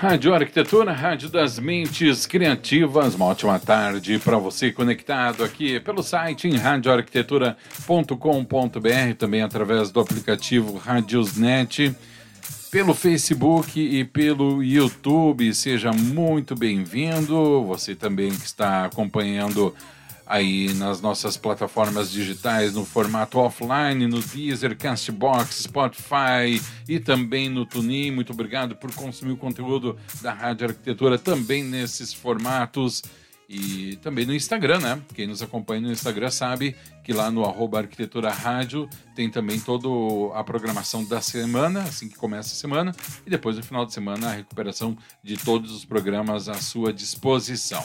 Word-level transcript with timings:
Rádio 0.00 0.32
Arquitetura, 0.32 0.92
Rádio 0.92 1.28
das 1.28 1.58
Mentes 1.58 2.24
Criativas. 2.24 3.14
Uma 3.14 3.26
ótima 3.26 3.58
tarde 3.58 4.18
para 4.18 4.38
você 4.38 4.72
conectado 4.72 5.44
aqui 5.44 5.78
pelo 5.78 6.02
site 6.02 6.48
em 6.48 6.56
radioarquitetura.com.br, 6.56 9.14
também 9.18 9.42
através 9.42 9.90
do 9.90 10.00
aplicativo 10.00 10.78
Radiosnet, 10.78 11.94
pelo 12.70 12.94
Facebook 12.94 13.78
e 13.78 14.02
pelo 14.02 14.62
YouTube. 14.62 15.52
Seja 15.52 15.92
muito 15.92 16.54
bem-vindo. 16.54 17.62
Você 17.66 17.94
também 17.94 18.30
que 18.30 18.46
está 18.46 18.86
acompanhando 18.86 19.74
aí 20.30 20.72
nas 20.74 21.00
nossas 21.00 21.36
plataformas 21.36 22.08
digitais 22.08 22.74
no 22.74 22.84
formato 22.84 23.36
offline, 23.40 24.06
no 24.06 24.22
Deezer, 24.22 24.76
Castbox, 24.78 25.64
Spotify 25.64 26.62
e 26.88 27.00
também 27.00 27.48
no 27.48 27.66
TuneIn. 27.66 28.12
Muito 28.12 28.32
obrigado 28.32 28.76
por 28.76 28.94
consumir 28.94 29.32
o 29.32 29.36
conteúdo 29.36 29.98
da 30.22 30.32
Rádio 30.32 30.68
Arquitetura 30.68 31.18
também 31.18 31.64
nesses 31.64 32.14
formatos 32.14 33.02
e 33.48 33.96
também 33.96 34.24
no 34.24 34.32
Instagram, 34.32 34.78
né? 34.78 35.02
Quem 35.12 35.26
nos 35.26 35.42
acompanha 35.42 35.80
no 35.80 35.90
Instagram 35.90 36.30
sabe 36.30 36.76
que 37.02 37.12
lá 37.12 37.28
no 37.32 37.44
arroba 37.44 37.78
Arquitetura 37.78 38.30
Rádio 38.30 38.88
tem 39.16 39.28
também 39.28 39.58
toda 39.58 39.88
a 40.38 40.44
programação 40.44 41.04
da 41.04 41.20
semana, 41.20 41.82
assim 41.82 42.08
que 42.08 42.14
começa 42.14 42.50
a 42.50 42.56
semana, 42.56 42.94
e 43.26 43.30
depois 43.30 43.56
no 43.56 43.64
final 43.64 43.84
de 43.84 43.92
semana 43.92 44.28
a 44.28 44.34
recuperação 44.34 44.96
de 45.24 45.36
todos 45.36 45.72
os 45.72 45.84
programas 45.84 46.48
à 46.48 46.54
sua 46.54 46.92
disposição. 46.92 47.84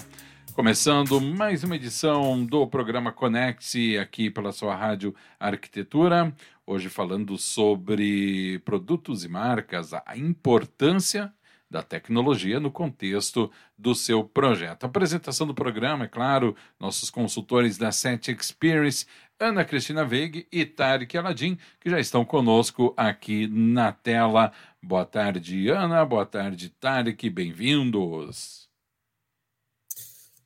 Começando 0.55 1.19
mais 1.19 1.65
uma 1.65 1.75
edição 1.75 2.45
do 2.45 2.65
programa 2.65 3.11
Conecte 3.11 3.97
aqui 3.97 4.29
pela 4.29 4.53
sua 4.53 4.73
rádio 4.73 5.13
Arquitetura. 5.37 6.33
Hoje 6.65 6.87
falando 6.87 7.37
sobre 7.37 8.59
produtos 8.59 9.25
e 9.25 9.27
marcas, 9.27 9.93
a 9.93 10.15
importância 10.15 11.33
da 11.69 11.83
tecnologia 11.83 12.57
no 12.57 12.71
contexto 12.71 13.51
do 13.77 13.93
seu 13.93 14.23
projeto. 14.23 14.85
A 14.85 14.87
apresentação 14.87 15.45
do 15.45 15.53
programa, 15.53 16.05
é 16.05 16.07
claro, 16.07 16.55
nossos 16.79 17.09
consultores 17.09 17.77
da 17.77 17.91
Set 17.91 18.31
Experience, 18.31 19.05
Ana 19.37 19.65
Cristina 19.65 20.05
Veig 20.05 20.47
e 20.49 20.65
Tarek 20.65 21.17
Aladim, 21.17 21.57
que 21.81 21.89
já 21.89 21.99
estão 21.99 22.23
conosco 22.23 22.93
aqui 22.95 23.45
na 23.47 23.91
tela. 23.91 24.53
Boa 24.81 25.03
tarde, 25.03 25.67
Ana. 25.67 26.05
Boa 26.05 26.25
tarde, 26.25 26.69
Tarek. 26.69 27.29
Bem-vindos. 27.29 28.64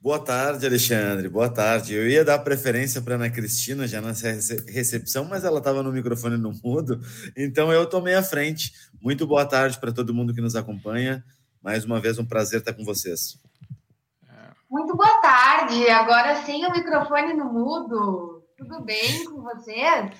Boa 0.01 0.17
tarde, 0.17 0.65
Alexandre. 0.65 1.27
Boa 1.27 1.49
tarde. 1.49 1.93
Eu 1.93 2.07
ia 2.07 2.23
dar 2.23 2.39
preferência 2.39 3.01
para 3.01 3.15
Ana 3.15 3.29
Cristina 3.29 3.85
já 3.85 3.99
na 3.99 4.13
recepção, 4.67 5.25
mas 5.25 5.43
ela 5.43 5.59
estava 5.59 5.83
no 5.83 5.91
microfone 5.91 6.37
no 6.37 6.53
mudo, 6.63 7.01
então 7.35 7.69
eu 7.69 7.85
tomei 7.85 8.15
a 8.15 8.23
frente. 8.23 8.71
Muito 9.01 9.27
boa 9.27 9.45
tarde 9.45 9.77
para 9.77 9.91
todo 9.91 10.13
mundo 10.13 10.33
que 10.33 10.39
nos 10.39 10.55
acompanha. 10.55 11.21
Mais 11.61 11.83
uma 11.83 11.99
vez, 11.99 12.17
um 12.17 12.25
prazer 12.25 12.61
estar 12.61 12.71
com 12.71 12.85
vocês. 12.85 13.37
Muito 14.71 14.95
boa 14.95 15.19
tarde. 15.19 15.89
Agora 15.89 16.43
sim, 16.43 16.65
o 16.65 16.71
microfone 16.71 17.33
no 17.33 17.51
mudo. 17.51 18.41
Tudo 18.57 18.81
bem 18.81 19.25
com 19.25 19.41
vocês? 19.41 20.11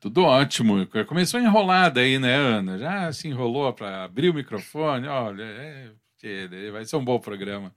Tudo 0.00 0.22
ótimo. 0.22 0.86
Começou 1.06 1.38
enrolada 1.38 2.00
aí, 2.00 2.18
né, 2.18 2.34
Ana? 2.34 2.78
Já 2.78 3.12
se 3.12 3.28
enrolou 3.28 3.70
para 3.74 4.04
abrir 4.04 4.30
o 4.30 4.34
microfone. 4.34 5.06
Olha, 5.08 5.42
é... 5.42 5.90
vai 6.72 6.86
ser 6.86 6.96
um 6.96 7.04
bom 7.04 7.18
programa. 7.18 7.70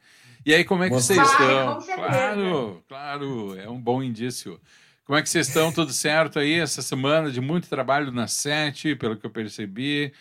E 0.50 0.54
aí, 0.56 0.66
como 0.66 0.84
é 0.84 0.88
que 0.88 0.90
Boa 0.90 1.02
vocês 1.04 1.22
estão? 1.22 1.80
Claro, 1.80 2.84
claro, 2.88 3.56
é 3.60 3.70
um 3.70 3.80
bom 3.80 4.02
indício. 4.02 4.60
Como 5.06 5.16
é 5.16 5.22
que 5.22 5.30
vocês 5.30 5.48
estão? 5.48 5.72
Tudo 5.72 5.94
certo 5.94 6.40
aí? 6.40 6.54
Essa 6.54 6.82
semana 6.82 7.30
de 7.30 7.40
muito 7.40 7.70
trabalho 7.70 8.12
na 8.12 8.26
sete, 8.26 8.96
pelo 8.96 9.16
que 9.16 9.24
eu 9.24 9.30
percebi. 9.30 10.12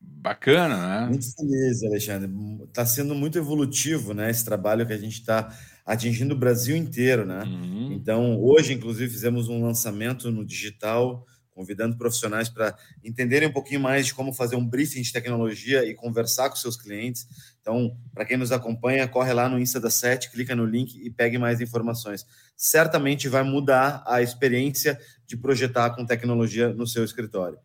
Bacana, 0.00 0.76
né? 1.00 1.06
Muito 1.08 1.26
feliz, 1.34 1.82
Alexandre. 1.82 2.30
Está 2.68 2.86
sendo 2.86 3.16
muito 3.16 3.36
evolutivo, 3.36 4.14
né? 4.14 4.30
Esse 4.30 4.44
trabalho 4.44 4.86
que 4.86 4.92
a 4.92 4.98
gente 4.98 5.18
está 5.18 5.52
atingindo 5.84 6.32
o 6.32 6.38
Brasil 6.38 6.76
inteiro, 6.76 7.26
né? 7.26 7.42
Uhum. 7.42 7.94
Então, 7.94 8.40
hoje, 8.40 8.74
inclusive, 8.74 9.12
fizemos 9.12 9.48
um 9.48 9.60
lançamento 9.60 10.30
no 10.30 10.46
digital 10.46 11.26
convidando 11.56 11.96
profissionais 11.96 12.50
para 12.50 12.76
entenderem 13.02 13.48
um 13.48 13.52
pouquinho 13.52 13.80
mais 13.80 14.04
de 14.04 14.14
como 14.14 14.30
fazer 14.30 14.56
um 14.56 14.64
briefing 14.64 15.00
de 15.00 15.10
tecnologia 15.10 15.86
e 15.86 15.94
conversar 15.94 16.50
com 16.50 16.56
seus 16.56 16.76
clientes. 16.76 17.26
Então, 17.62 17.96
para 18.12 18.26
quem 18.26 18.36
nos 18.36 18.52
acompanha, 18.52 19.08
corre 19.08 19.32
lá 19.32 19.48
no 19.48 19.58
Insta 19.58 19.80
da 19.80 19.88
Sete, 19.88 20.30
clica 20.30 20.54
no 20.54 20.66
link 20.66 20.94
e 21.02 21.10
pegue 21.10 21.38
mais 21.38 21.62
informações. 21.62 22.26
Certamente 22.54 23.26
vai 23.26 23.42
mudar 23.42 24.04
a 24.06 24.20
experiência 24.20 25.00
de 25.26 25.34
projetar 25.34 25.96
com 25.96 26.04
tecnologia 26.04 26.74
no 26.74 26.86
seu 26.86 27.02
escritório. 27.02 27.58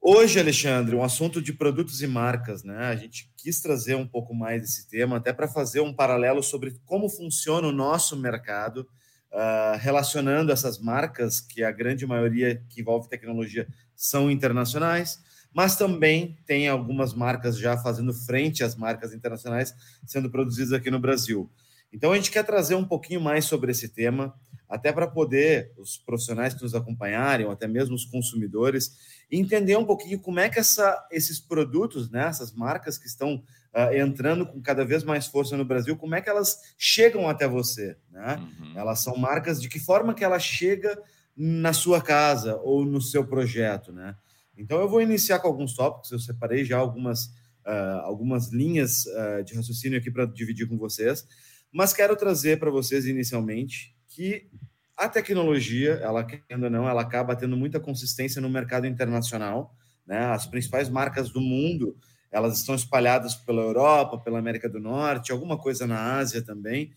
Hoje, 0.00 0.38
Alexandre, 0.38 0.94
um 0.94 1.02
assunto 1.02 1.42
de 1.42 1.52
produtos 1.52 2.00
e 2.00 2.06
marcas, 2.06 2.62
né? 2.62 2.86
A 2.86 2.94
gente 2.94 3.28
quis 3.36 3.60
trazer 3.60 3.96
um 3.96 4.06
pouco 4.06 4.32
mais 4.32 4.62
desse 4.62 4.88
tema, 4.88 5.16
até 5.16 5.32
para 5.32 5.48
fazer 5.48 5.80
um 5.80 5.92
paralelo 5.92 6.44
sobre 6.44 6.80
como 6.86 7.08
funciona 7.08 7.66
o 7.66 7.72
nosso 7.72 8.16
mercado 8.16 8.88
uh, 9.32 9.78
relacionando 9.78 10.52
essas 10.52 10.78
marcas, 10.78 11.40
que 11.40 11.62
a 11.62 11.70
grande 11.70 12.06
maioria 12.06 12.62
que 12.68 12.80
envolve 12.80 13.08
tecnologia 13.08 13.66
são 13.94 14.30
internacionais, 14.30 15.20
mas 15.52 15.76
também 15.76 16.38
tem 16.46 16.68
algumas 16.68 17.14
marcas 17.14 17.58
já 17.58 17.76
fazendo 17.76 18.12
frente 18.12 18.62
às 18.62 18.76
marcas 18.76 19.12
internacionais 19.12 19.74
sendo 20.06 20.30
produzidas 20.30 20.72
aqui 20.72 20.90
no 20.90 21.00
Brasil. 21.00 21.50
Então 21.92 22.12
a 22.12 22.16
gente 22.16 22.30
quer 22.30 22.44
trazer 22.44 22.74
um 22.74 22.84
pouquinho 22.84 23.20
mais 23.20 23.44
sobre 23.44 23.70
esse 23.70 23.88
tema, 23.88 24.34
até 24.68 24.92
para 24.92 25.06
poder 25.06 25.72
os 25.78 25.96
profissionais 25.96 26.52
que 26.52 26.62
nos 26.62 26.74
acompanharem, 26.74 27.46
ou 27.46 27.52
até 27.52 27.66
mesmo 27.66 27.94
os 27.94 28.04
consumidores, 28.04 28.96
entender 29.30 29.76
um 29.76 29.84
pouquinho 29.84 30.20
como 30.20 30.40
é 30.40 30.48
que 30.48 30.58
essa, 30.58 31.06
esses 31.10 31.40
produtos, 31.40 32.10
né, 32.10 32.26
essas 32.26 32.52
marcas 32.52 32.98
que 32.98 33.06
estão 33.06 33.42
uh, 33.74 33.94
entrando 33.94 34.46
com 34.46 34.60
cada 34.60 34.84
vez 34.84 35.04
mais 35.04 35.26
força 35.26 35.56
no 35.56 35.64
Brasil, 35.64 35.96
como 35.96 36.14
é 36.14 36.20
que 36.20 36.28
elas 36.28 36.58
chegam 36.76 37.28
até 37.28 37.48
você, 37.48 37.96
né? 38.10 38.36
Uhum. 38.36 38.78
Elas 38.78 39.00
são 39.00 39.16
marcas 39.16 39.60
de 39.60 39.68
que 39.68 39.78
forma 39.78 40.14
que 40.14 40.24
ela 40.24 40.38
chega 40.38 41.00
na 41.36 41.72
sua 41.72 42.02
casa 42.02 42.56
ou 42.56 42.84
no 42.84 43.00
seu 43.00 43.26
projeto, 43.26 43.92
né? 43.92 44.16
Então 44.56 44.80
eu 44.80 44.88
vou 44.88 45.00
iniciar 45.00 45.38
com 45.38 45.46
alguns 45.46 45.74
tópicos, 45.74 46.10
eu 46.10 46.18
separei 46.18 46.64
já 46.64 46.76
algumas, 46.76 47.26
uh, 47.64 48.00
algumas 48.02 48.48
linhas 48.52 49.06
uh, 49.06 49.44
de 49.44 49.54
raciocínio 49.54 49.98
aqui 49.98 50.10
para 50.10 50.26
dividir 50.26 50.66
com 50.66 50.76
vocês, 50.76 51.24
mas 51.72 51.92
quero 51.92 52.16
trazer 52.16 52.58
para 52.58 52.70
vocês 52.70 53.06
inicialmente 53.06 53.94
que 54.08 54.48
a 54.96 55.08
tecnologia, 55.08 55.92
ela 56.02 56.24
querendo 56.24 56.64
ou 56.64 56.70
não, 56.70 56.88
ela 56.88 57.02
acaba 57.02 57.36
tendo 57.36 57.56
muita 57.56 57.78
consistência 57.78 58.40
no 58.40 58.50
mercado 58.50 58.86
internacional, 58.86 59.74
né? 60.06 60.24
As 60.26 60.46
principais 60.46 60.88
marcas 60.88 61.30
do 61.30 61.40
mundo, 61.40 61.96
elas 62.32 62.58
estão 62.58 62.74
espalhadas 62.74 63.34
pela 63.36 63.62
Europa, 63.62 64.18
pela 64.18 64.38
América 64.38 64.68
do 64.68 64.80
Norte, 64.80 65.30
alguma 65.30 65.56
coisa 65.56 65.86
na 65.86 66.16
Ásia 66.16 66.42
também, 66.42 66.92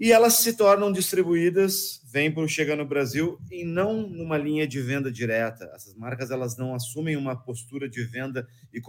e 0.00 0.12
elas 0.12 0.34
se 0.34 0.56
tornam 0.56 0.92
distribuídas, 0.92 2.00
vêm 2.10 2.32
para 2.32 2.46
chegar 2.46 2.76
no 2.76 2.86
Brasil 2.86 3.36
e 3.50 3.64
não 3.64 4.08
numa 4.08 4.38
linha 4.38 4.66
de 4.66 4.80
venda 4.80 5.10
direta. 5.10 5.68
Essas 5.74 5.96
marcas 5.96 6.30
elas 6.30 6.56
não 6.56 6.72
assumem 6.72 7.16
uma 7.16 7.34
postura 7.34 7.88
de 7.88 8.04
venda 8.04 8.46
e 8.72 8.80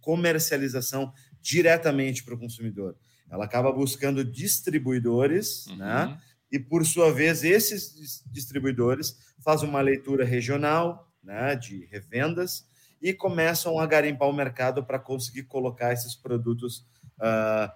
comercialização 0.00 1.12
diretamente 1.42 2.24
para 2.24 2.34
o 2.34 2.38
consumidor. 2.38 2.96
Ela 3.30 3.44
acaba 3.44 3.70
buscando 3.72 4.24
distribuidores, 4.24 5.66
uhum. 5.68 5.76
né? 5.76 6.18
e, 6.50 6.58
por 6.58 6.84
sua 6.84 7.12
vez, 7.12 7.44
esses 7.44 8.22
distribuidores 8.26 9.16
fazem 9.38 9.68
uma 9.68 9.80
leitura 9.80 10.24
regional 10.24 11.08
né, 11.22 11.54
de 11.54 11.86
revendas 11.86 12.66
e 13.00 13.14
começam 13.14 13.78
a 13.78 13.86
garimpar 13.86 14.28
o 14.28 14.32
mercado 14.32 14.84
para 14.84 14.98
conseguir 14.98 15.44
colocar 15.44 15.92
esses 15.92 16.14
produtos 16.14 16.84
uh, 17.18 17.70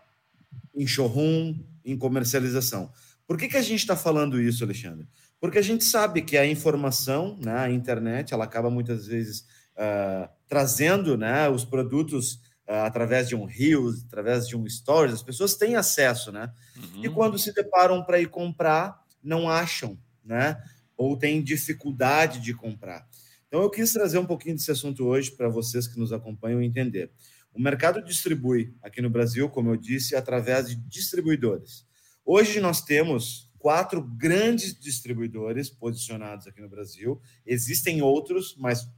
em 0.75 0.87
showroom, 0.87 1.59
em 1.85 1.97
comercialização. 1.97 2.93
Por 3.27 3.39
que, 3.39 3.49
que 3.49 3.57
a 3.57 3.63
gente 3.63 3.81
está 3.81 3.97
falando 3.97 4.41
isso, 4.41 4.65
Alexandre? 4.65 5.09
Porque 5.41 5.59
a 5.59 5.63
gente 5.63 5.85
sabe 5.85 6.23
que 6.23 6.37
a 6.37 6.47
informação, 6.47 7.39
né, 7.43 7.57
a 7.57 7.71
internet, 7.71 8.35
ela 8.35 8.45
acaba 8.45 8.71
muitas 8.71 9.07
vezes 9.07 9.47
uh, 9.77 10.29
trazendo 10.47 11.17
né, 11.17 11.49
os 11.49 11.65
produtos 11.65 12.41
através 12.67 13.29
de 13.29 13.37
um 13.37 13.45
Reels, 13.45 14.05
através 14.05 14.49
de 14.49 14.57
um 14.57 14.69
Stories, 14.69 15.15
as 15.15 15.23
pessoas 15.23 15.55
têm 15.55 15.77
acesso, 15.77 16.33
né? 16.33 16.53
Uhum. 16.77 17.05
E 17.05 17.09
quando 17.09 17.39
se 17.39 17.53
deparam 17.53 18.03
para 18.05 18.21
ir 18.21 18.29
comprar, 18.29 19.03
não 19.23 19.49
acham, 19.49 19.99
né? 20.25 20.63
Ou 20.97 21.17
têm 21.17 21.43
dificuldade 21.43 22.41
de 22.41 22.55
comprar. 22.55 23.07
Então 23.47 23.63
eu 23.63 23.71
quis 23.71 23.93
trazer 23.93 24.19
um 24.19 24.27
pouquinho 24.27 24.57
desse 24.57 24.71
assunto 24.71 25.05
hoje 25.05 25.31
para 25.31 25.49
vocês 25.49 25.87
que 25.87 25.99
nos 25.99 26.13
acompanham 26.13 26.63
entender. 26.63 27.11
O 27.53 27.61
mercado 27.61 28.03
distribui 28.03 28.75
aqui 28.83 29.01
no 29.01 29.09
Brasil, 29.09 29.49
como 29.49 29.71
eu 29.71 29.77
disse, 29.77 30.17
através 30.17 30.69
de 30.69 30.75
distribuidores. 30.75 31.87
Hoje 32.25 32.61
nós 32.61 32.83
temos 32.83 33.53
quatro 33.59 34.03
grandes 34.03 34.79
distribuidores 34.79 35.71
posicionados 35.71 36.47
aqui 36.47 36.61
no 36.61 36.69
Brasil. 36.69 37.21
Existem 37.47 38.03
outros, 38.03 38.57
mas 38.59 38.89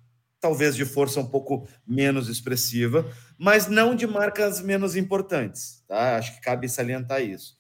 talvez 0.41 0.77
de 0.77 0.85
força 0.85 1.21
um 1.21 1.27
pouco 1.27 1.69
menos 1.87 2.29
expressiva, 2.29 3.11
mas 3.39 3.67
não 3.67 3.95
de 3.95 4.07
marcas 4.07 4.61
menos 4.61 4.97
importantes. 4.97 5.83
Tá? 5.87 6.17
Acho 6.17 6.35
que 6.35 6.41
cabe 6.41 6.69
salientar 6.69 7.23
isso. 7.23 7.57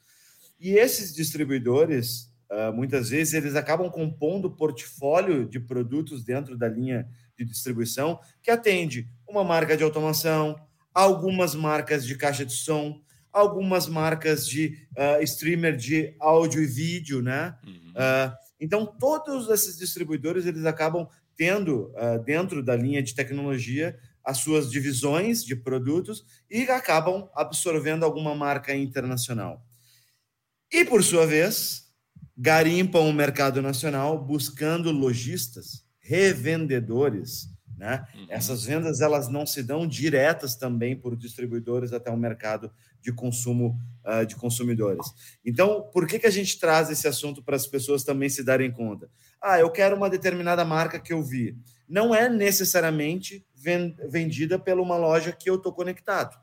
E 0.58 0.74
esses 0.74 1.14
distribuidores, 1.14 2.32
ah, 2.50 2.72
muitas 2.72 3.10
vezes, 3.10 3.34
eles 3.34 3.56
acabam 3.56 3.90
compondo 3.90 4.56
portfólio 4.56 5.48
de 5.48 5.60
produtos 5.60 6.24
dentro 6.24 6.56
da 6.56 6.68
linha 6.68 7.08
de 7.36 7.44
distribuição 7.44 8.18
que 8.42 8.50
atende 8.50 9.08
uma 9.28 9.44
marca 9.44 9.76
de 9.76 9.82
automação, 9.82 10.56
algumas 10.94 11.54
marcas 11.54 12.06
de 12.06 12.14
caixa 12.16 12.44
de 12.44 12.52
som, 12.52 13.00
algumas 13.32 13.86
marcas 13.86 14.48
de 14.48 14.78
uh, 14.96 15.22
streamer 15.22 15.76
de 15.76 16.16
áudio 16.18 16.62
e 16.62 16.66
vídeo, 16.66 17.20
né? 17.20 17.54
Uhum. 17.66 17.90
Uh, 17.90 18.32
então, 18.58 18.86
todos 18.86 19.50
esses 19.50 19.76
distribuidores 19.76 20.46
eles 20.46 20.64
acabam 20.64 21.06
tendo 21.36 21.92
uh, 21.92 22.22
dentro 22.24 22.62
da 22.62 22.74
linha 22.74 23.02
de 23.02 23.14
tecnologia 23.14 23.98
as 24.24 24.38
suas 24.38 24.70
divisões 24.70 25.44
de 25.44 25.54
produtos 25.54 26.24
e 26.50 26.62
acabam 26.64 27.28
absorvendo 27.34 28.04
alguma 28.04 28.34
marca 28.34 28.74
internacional. 28.74 29.64
E, 30.72 30.84
por 30.84 31.04
sua 31.04 31.26
vez, 31.26 31.92
garimpam 32.36 33.08
o 33.08 33.12
mercado 33.12 33.62
nacional 33.62 34.18
buscando 34.18 34.90
lojistas, 34.90 35.84
revendedores, 36.00 37.48
né? 37.76 38.06
Uhum. 38.14 38.26
Essas 38.28 38.64
vendas 38.64 39.00
elas 39.00 39.28
não 39.28 39.46
se 39.46 39.62
dão 39.62 39.86
diretas 39.86 40.56
também 40.56 40.96
por 40.96 41.14
distribuidores 41.14 41.92
até 41.92 42.10
o 42.10 42.16
mercado 42.16 42.72
de 43.00 43.12
consumo 43.12 43.78
uh, 44.04 44.24
de 44.24 44.34
consumidores. 44.34 45.06
Então, 45.44 45.88
por 45.92 46.06
que, 46.06 46.18
que 46.18 46.26
a 46.26 46.30
gente 46.30 46.58
traz 46.58 46.90
esse 46.90 47.06
assunto 47.06 47.42
para 47.42 47.54
as 47.54 47.66
pessoas 47.66 48.02
também 48.02 48.28
se 48.28 48.42
darem 48.42 48.72
conta? 48.72 49.10
Ah, 49.40 49.60
eu 49.60 49.70
quero 49.70 49.94
uma 49.94 50.08
determinada 50.08 50.64
marca 50.64 50.98
que 50.98 51.12
eu 51.12 51.22
vi. 51.22 51.56
Não 51.86 52.14
é 52.14 52.28
necessariamente 52.28 53.46
vendida 54.08 54.58
pela 54.58 54.82
uma 54.82 54.96
loja 54.96 55.32
que 55.32 55.48
eu 55.48 55.56
estou 55.56 55.72
conectado. 55.72 56.36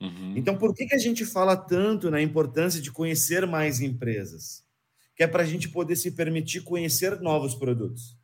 Uhum. 0.00 0.34
Então, 0.36 0.56
por 0.56 0.74
que, 0.74 0.86
que 0.86 0.94
a 0.94 0.98
gente 0.98 1.24
fala 1.24 1.56
tanto 1.56 2.10
na 2.10 2.20
importância 2.20 2.80
de 2.80 2.92
conhecer 2.92 3.46
mais 3.46 3.80
empresas? 3.80 4.62
Que 5.16 5.22
é 5.22 5.26
para 5.26 5.42
a 5.42 5.46
gente 5.46 5.68
poder 5.68 5.96
se 5.96 6.10
permitir 6.10 6.62
conhecer 6.62 7.20
novos 7.20 7.54
produtos 7.54 8.16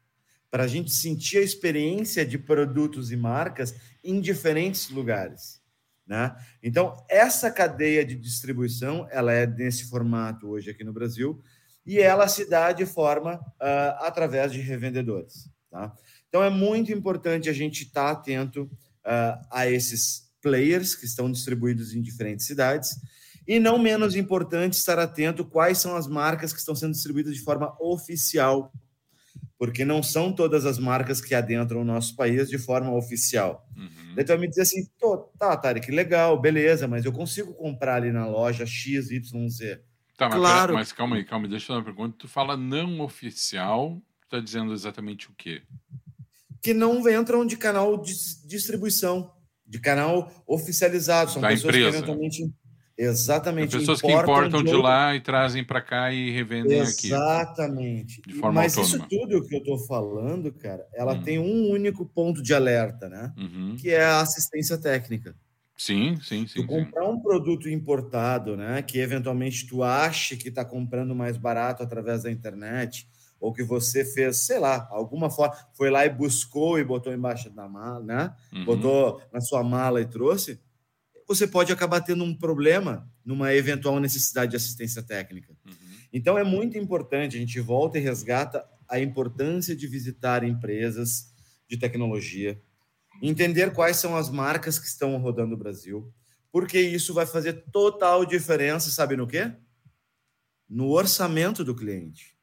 para 0.51 0.65
a 0.65 0.67
gente 0.67 0.91
sentir 0.91 1.39
a 1.39 1.43
experiência 1.43 2.27
de 2.27 2.37
produtos 2.37 3.13
e 3.13 3.17
marcas 3.17 3.75
em 4.03 4.21
diferentes 4.21 4.91
lugares. 4.91 5.61
Né? 6.07 6.35
Então, 6.61 6.97
essa 7.09 7.51
cadeia 7.51 8.05
de 8.05 8.17
distribuição, 8.17 9.07
ela 9.13 9.33
é 9.33 9.47
nesse 9.47 9.85
formato 9.89 10.49
hoje 10.49 10.71
aqui 10.71 10.83
no 10.83 10.93
Brasil, 10.93 11.41
e 11.87 11.99
ela 11.99 12.27
se 12.27 12.49
dá 12.49 12.73
de 12.73 12.85
forma 12.85 13.37
uh, 13.37 14.05
através 14.05 14.53
de 14.53 14.61
revendedores. 14.61 15.49
Tá? 15.71 15.95
Então, 16.29 16.43
é 16.43 16.51
muito 16.51 16.91
importante 16.91 17.49
a 17.49 17.53
gente 17.53 17.85
estar 17.85 18.07
tá 18.07 18.11
atento 18.11 18.63
uh, 18.65 19.47
a 19.53 19.69
esses 19.69 20.29
players 20.43 20.97
que 20.97 21.05
estão 21.05 21.31
distribuídos 21.31 21.95
em 21.95 22.03
diferentes 22.03 22.45
cidades, 22.45 22.97
e 23.47 23.59
não 23.61 23.79
menos 23.79 24.17
importante 24.17 24.75
estar 24.75 24.99
atento 24.99 25.45
quais 25.45 25.79
são 25.79 25.97
as 25.97 26.07
marcas 26.07 26.53
que 26.53 26.59
estão 26.59 26.75
sendo 26.75 26.93
distribuídas 26.93 27.35
de 27.35 27.41
forma 27.41 27.75
oficial 27.81 28.73
porque 29.61 29.85
não 29.85 30.03
são 30.03 30.33
todas 30.33 30.65
as 30.65 30.79
marcas 30.79 31.21
que 31.21 31.35
adentram 31.35 31.83
o 31.83 31.85
nosso 31.85 32.17
país 32.17 32.49
de 32.49 32.57
forma 32.57 32.95
oficial. 32.95 33.69
Uhum. 33.77 34.15
Então 34.17 34.39
me 34.39 34.49
dizer 34.49 34.63
assim, 34.63 34.89
tá, 35.39 35.55
Tarek, 35.55 35.93
legal, 35.93 36.41
beleza, 36.41 36.89
mas 36.89 37.05
eu 37.05 37.13
consigo 37.13 37.53
comprar 37.53 37.97
ali 37.97 38.11
na 38.11 38.27
loja 38.27 38.65
X, 38.65 39.11
Y, 39.11 39.49
Z. 39.51 39.83
Tá, 40.17 40.31
mas, 40.31 40.39
claro. 40.39 40.73
mas 40.73 40.93
calma 40.95 41.17
aí, 41.17 41.25
calma 41.27 41.45
aí, 41.45 41.51
deixa 41.51 41.71
eu 41.71 41.77
dar 41.77 41.81
uma 41.81 41.85
pergunta. 41.85 42.17
Tu 42.19 42.27
fala 42.27 42.57
não 42.57 43.01
oficial, 43.01 44.01
tá 44.31 44.41
dizendo 44.41 44.73
exatamente 44.73 45.29
o 45.29 45.35
quê? 45.37 45.61
Que 46.63 46.73
não 46.73 47.07
entram 47.11 47.45
de 47.45 47.59
canal 47.59 48.01
de 48.01 48.15
distribuição, 48.47 49.31
de 49.67 49.79
canal 49.79 50.43
oficializado. 50.47 51.33
São 51.33 51.43
da 51.43 51.49
pessoas 51.49 51.75
empresa. 51.75 51.91
que 51.91 51.97
eventualmente 51.99 52.51
Exatamente. 53.03 53.77
As 53.77 53.81
pessoas 53.81 53.99
importam 54.01 54.25
que 54.25 54.31
importam 54.31 54.63
de, 54.63 54.71
de 54.71 54.77
lá 54.77 55.17
e 55.17 55.21
trazem 55.21 55.65
para 55.65 55.81
cá 55.81 56.13
e 56.13 56.31
revendem 56.31 56.79
Exatamente. 56.79 56.99
aqui. 56.99 57.07
Exatamente. 57.07 58.23
Mas 58.53 58.77
autônoma. 58.77 59.07
isso 59.07 59.09
tudo 59.09 59.49
que 59.49 59.55
eu 59.55 59.61
estou 59.61 59.79
falando, 59.87 60.53
cara, 60.53 60.87
ela 60.95 61.15
uhum. 61.15 61.23
tem 61.23 61.39
um 61.39 61.71
único 61.71 62.05
ponto 62.05 62.43
de 62.43 62.53
alerta, 62.53 63.09
né? 63.09 63.33
Uhum. 63.39 63.77
Que 63.79 63.91
é 63.91 64.05
a 64.05 64.21
assistência 64.21 64.77
técnica. 64.77 65.35
Sim, 65.75 66.19
sim, 66.21 66.47
sim. 66.47 66.61
Tu 66.61 66.67
comprar 66.67 67.05
sim. 67.05 67.11
um 67.11 67.21
produto 67.21 67.71
importado, 67.71 68.55
né? 68.55 68.83
Que 68.83 68.99
eventualmente 68.99 69.67
tu 69.67 69.83
ache 69.83 70.37
que 70.37 70.51
está 70.51 70.63
comprando 70.63 71.15
mais 71.15 71.39
barato 71.39 71.83
através 71.83 72.25
da 72.25 72.31
internet, 72.31 73.09
ou 73.41 73.51
que 73.51 73.63
você 73.63 74.05
fez, 74.05 74.45
sei 74.45 74.59
lá, 74.59 74.87
alguma 74.91 75.31
forma, 75.31 75.57
foi 75.73 75.89
lá 75.89 76.05
e 76.05 76.11
buscou 76.11 76.79
e 76.79 76.85
botou 76.85 77.15
embaixo 77.15 77.49
da 77.49 77.67
mala, 77.67 78.05
né? 78.05 78.35
Uhum. 78.53 78.67
Botou 78.67 79.23
na 79.33 79.41
sua 79.41 79.65
mala 79.65 80.03
e 80.03 80.05
trouxe 80.05 80.61
você 81.31 81.47
pode 81.47 81.73
acabar 81.73 82.01
tendo 82.01 82.25
um 82.25 82.37
problema 82.37 83.09
numa 83.25 83.55
eventual 83.55 84.01
necessidade 84.01 84.51
de 84.51 84.57
assistência 84.57 85.01
técnica. 85.01 85.57
Uhum. 85.65 85.75
Então, 86.13 86.37
é 86.37 86.43
muito 86.43 86.77
importante, 86.77 87.37
a 87.37 87.39
gente 87.39 87.61
volta 87.61 87.99
e 87.99 88.01
resgata 88.01 88.67
a 88.89 88.99
importância 88.99 89.77
de 89.77 89.87
visitar 89.87 90.43
empresas 90.43 91.33
de 91.69 91.77
tecnologia, 91.77 92.61
entender 93.23 93.73
quais 93.73 93.97
são 93.97 94.17
as 94.17 94.29
marcas 94.29 94.77
que 94.77 94.87
estão 94.87 95.17
rodando 95.19 95.55
o 95.55 95.57
Brasil, 95.57 96.13
porque 96.51 96.81
isso 96.81 97.15
vai 97.15 97.27
fazer 97.27 97.65
total 97.71 98.27
diferença, 98.27 98.91
sabe 98.91 99.17
no 99.17 99.25
quê? 99.25 99.53
No 100.69 100.89
orçamento 100.89 101.63
do 101.63 101.77
cliente. 101.77 102.37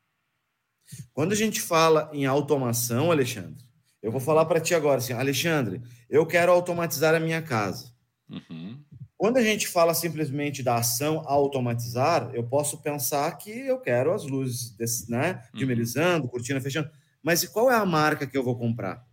Quando 1.11 1.33
a 1.33 1.35
gente 1.35 1.59
fala 1.59 2.09
em 2.13 2.25
automação, 2.25 3.11
Alexandre, 3.11 3.65
eu 4.01 4.13
vou 4.13 4.21
falar 4.21 4.45
para 4.45 4.61
ti 4.61 4.73
agora 4.73 4.99
assim, 4.99 5.11
Alexandre, 5.11 5.81
eu 6.09 6.25
quero 6.25 6.53
automatizar 6.53 7.13
a 7.13 7.19
minha 7.19 7.41
casa. 7.41 7.96
Uhum. 8.29 8.79
Quando 9.18 9.38
a 9.38 9.41
gente 9.41 9.68
fala 9.68 9.94
simplesmente 9.94 10.62
da 10.62 10.75
ação 10.75 11.24
automatizar, 11.25 12.29
eu 12.33 12.44
posso 12.44 12.81
pensar 12.81 13.31
que 13.38 13.50
eu 13.50 13.79
quero 13.79 14.13
as 14.13 14.24
luzes 14.24 14.69
desse, 14.71 15.09
né, 15.09 15.41
uhum. 15.53 15.59
dimerizando, 15.59 16.27
cortina 16.27 16.62
fechando. 16.62 16.89
Mas 17.24 17.44
qual 17.45 17.71
é 17.71 17.75
a 17.75 17.85
marca 17.85 18.27
que 18.27 18.38
eu 18.38 18.44
vou 18.44 18.57
comprar? 18.57 19.06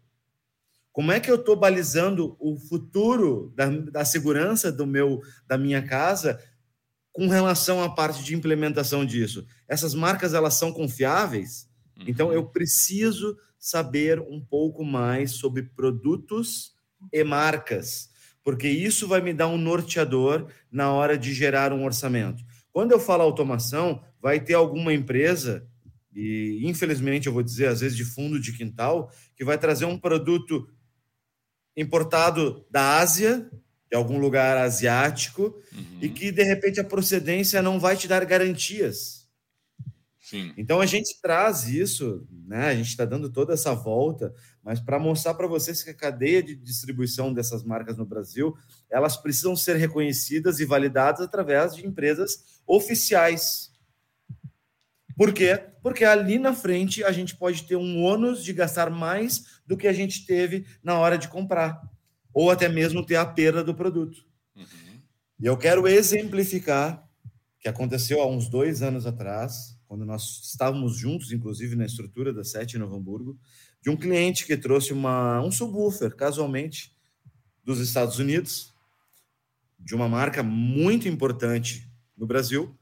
Como 0.93 1.11
é 1.11 1.19
que 1.19 1.31
eu 1.31 1.37
estou 1.37 1.57
balizando 1.57 2.37
o 2.39 2.57
futuro 2.57 3.53
da, 3.57 3.67
da 3.69 4.05
segurança 4.05 4.71
do 4.71 4.87
meu, 4.87 5.21
da 5.47 5.59
minha 5.59 5.83
casa 5.83 6.39
com 7.13 7.27
relação 7.27 7.83
à 7.83 7.89
parte 7.89 8.23
de 8.23 8.35
implementação 8.35 9.05
disso? 9.05 9.47
Essas 9.67 9.95
marcas 9.95 10.35
elas 10.35 10.55
são 10.55 10.73
confiáveis? 10.73 11.69
Uhum. 11.99 12.05
Então 12.07 12.33
eu 12.33 12.47
preciso 12.47 13.37
saber 13.59 14.21
um 14.21 14.41
pouco 14.41 14.85
mais 14.85 15.33
sobre 15.33 15.63
produtos 15.63 16.75
e 17.13 17.25
marcas 17.25 18.14
porque 18.45 18.69
isso 18.69 19.09
vai 19.09 19.23
me 19.23 19.33
dar 19.33 19.49
um 19.49 19.57
norteador 19.57 20.47
na 20.71 20.93
hora 20.93 21.17
de 21.17 21.33
gerar 21.33 21.73
um 21.73 21.85
orçamento. 21.85 22.45
Quando 22.71 22.93
eu 22.93 23.01
falo 23.01 23.23
automação, 23.23 24.05
vai 24.21 24.39
ter 24.39 24.55
alguma 24.55 24.93
empresa, 24.93 25.67
e 26.15 26.61
infelizmente 26.63 27.27
eu 27.27 27.33
vou 27.33 27.43
dizer, 27.43 27.69
às 27.69 27.81
vezes 27.81 27.97
de 27.97 28.05
fundo 28.05 28.39
de 28.39 28.53
quintal, 28.53 29.11
que 29.35 29.45
vai 29.45 29.57
trazer 29.57 29.87
um 29.87 29.99
produto 29.99 30.69
importado 31.77 32.65
da 32.71 32.99
Ásia, 32.99 33.51
de 33.91 33.97
algum 33.97 34.19
lugar 34.19 34.57
asiático, 34.59 35.61
uhum. 35.73 35.99
e 36.03 36.09
que 36.09 36.31
de 36.31 36.43
repente 36.43 36.79
a 36.79 36.85
procedência 36.85 37.63
não 37.63 37.81
vai 37.81 37.97
te 37.97 38.07
dar 38.07 38.25
garantias. 38.25 39.24
Sim. 40.35 40.53
Então 40.57 40.81
a 40.81 40.87
gente 40.87 41.21
traz 41.21 41.69
isso, 41.69 42.27
né? 42.47 42.67
A 42.67 42.75
gente 42.75 42.89
está 42.89 43.05
dando 43.05 43.31
toda 43.31 43.55
essa 43.55 43.75
volta 43.75 44.35
mas 44.65 44.81
para 44.81 44.99
mostrar 44.99 45.35
para 45.35 45.47
vocês 45.47 45.83
que 45.83 45.91
a 45.91 45.95
cadeia 45.95 46.43
de 46.43 46.57
distribuição 46.57 47.35
dessas 47.35 47.63
marcas 47.63 47.99
no 47.99 48.07
Brasil, 48.07 48.57
elas 48.91 49.15
precisam 49.15 49.55
ser 49.55 49.77
reconhecidas 49.77 50.59
e 50.59 50.65
validadas 50.65 51.21
através 51.21 51.77
de 51.77 51.87
empresas 51.87 52.63
oficiais. 52.67 53.71
Por 55.15 55.35
quê? 55.35 55.63
Porque 55.83 56.03
ali 56.03 56.39
na 56.39 56.55
frente 56.55 57.05
a 57.05 57.13
gente 57.13 57.37
pode 57.37 57.65
ter 57.65 57.77
um 57.77 58.03
ônus 58.03 58.43
de 58.43 58.55
gastar 58.55 58.89
mais 58.89 59.61
do 59.67 59.77
que 59.77 59.87
a 59.87 59.93
gente 59.93 60.25
teve 60.25 60.65
na 60.83 60.99
hora 60.99 61.19
de 61.19 61.29
comprar, 61.29 61.79
ou 62.33 62.51
até 62.51 62.67
mesmo 62.67 63.05
ter 63.05 63.17
a 63.17 63.27
perda 63.27 63.63
do 63.63 63.75
produto. 63.75 64.25
Uhum. 64.57 65.01
E 65.39 65.45
eu 65.45 65.59
quero 65.59 65.87
exemplificar 65.87 67.07
que 67.61 67.69
aconteceu 67.69 68.23
há 68.23 68.27
uns 68.27 68.49
dois 68.49 68.81
anos 68.81 69.07
atrás, 69.07 69.74
quando 69.95 70.05
nós 70.05 70.41
estávamos 70.43 70.97
juntos, 70.97 71.31
inclusive 71.31 71.77
na 71.77 71.87
estrutura 71.87 72.33
da 72.33 72.43
Sete 72.43 72.75
em 72.75 72.81
Novo 72.81 72.97
Hamburgo, 72.97 73.39
de 73.81 73.91
um 73.91 73.97
cliente 73.97 74.45
que 74.45 74.57
trouxe 74.57 74.93
uma, 74.93 75.41
um 75.41 75.53
subwoofer, 75.53 76.17
casualmente, 76.17 76.93
dos 77.63 77.79
Estados 77.79 78.19
Unidos, 78.19 78.75
de 79.79 79.95
uma 79.95 80.09
marca 80.09 80.43
muito 80.43 81.07
importante 81.07 81.89
no 82.17 82.27
Brasil, 82.27 82.77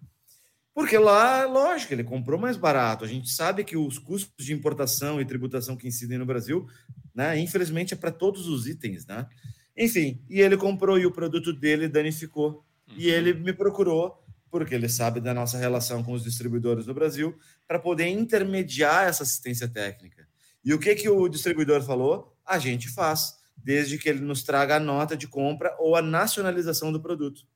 porque 0.75 0.97
lá, 0.97 1.45
lógico, 1.45 1.93
ele 1.93 2.03
comprou 2.03 2.41
mais 2.41 2.57
barato. 2.57 3.05
A 3.05 3.09
gente 3.09 3.29
sabe 3.29 3.63
que 3.63 3.77
os 3.77 3.99
custos 3.99 4.47
de 4.47 4.55
importação 4.55 5.21
e 5.21 5.27
tributação 5.27 5.77
que 5.77 5.87
incidem 5.87 6.17
no 6.17 6.25
Brasil, 6.25 6.67
né, 7.15 7.39
infelizmente, 7.39 7.93
é 7.93 7.97
para 7.97 8.11
todos 8.11 8.49
os 8.49 8.67
itens, 8.67 9.05
né? 9.05 9.29
Enfim, 9.77 10.25
e 10.31 10.41
ele 10.41 10.57
comprou 10.57 10.99
e 10.99 11.05
o 11.05 11.13
produto 11.13 11.53
dele 11.53 11.89
danificou. 11.89 12.65
Uhum. 12.89 12.95
E 12.97 13.11
ele 13.11 13.35
me 13.35 13.53
procurou, 13.53 14.22
porque 14.53 14.75
ele 14.75 14.87
sabe 14.87 15.19
da 15.19 15.33
nossa 15.33 15.57
relação 15.57 16.05
com 16.05 16.13
os 16.13 16.23
distribuidores 16.23 16.87
no 16.87 16.93
Brasil, 16.93 17.35
para 17.67 17.79
poder 17.79 18.09
intermediar 18.09 19.09
essa 19.09 19.23
assistência 19.23 19.67
técnica. 19.67 20.29
E 20.63 20.75
o 20.75 20.79
que, 20.79 20.95
que 20.95 21.09
o 21.09 21.27
distribuidor 21.27 21.83
falou? 21.83 22.37
A 22.45 22.59
gente 22.59 22.91
faz, 22.91 23.39
desde 23.57 23.97
que 23.97 24.11
ele 24.11 24.21
nos 24.21 24.43
traga 24.43 24.77
a 24.77 24.81
nota 24.81 25.17
de 25.17 25.27
compra 25.27 25.75
ou 25.81 25.97
a 25.97 26.03
nacionalização 26.03 26.93
do 26.93 27.01
produto. 27.01 27.47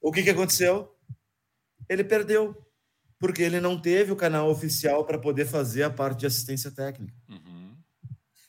O 0.00 0.12
que, 0.12 0.22
que 0.22 0.30
aconteceu? 0.30 0.94
Ele 1.88 2.04
perdeu, 2.04 2.56
porque 3.18 3.42
ele 3.42 3.60
não 3.60 3.76
teve 3.76 4.12
o 4.12 4.16
canal 4.16 4.48
oficial 4.48 5.04
para 5.04 5.18
poder 5.18 5.44
fazer 5.44 5.82
a 5.82 5.90
parte 5.90 6.20
de 6.20 6.26
assistência 6.26 6.70
técnica. 6.70 7.12
Uhum. 7.28 7.45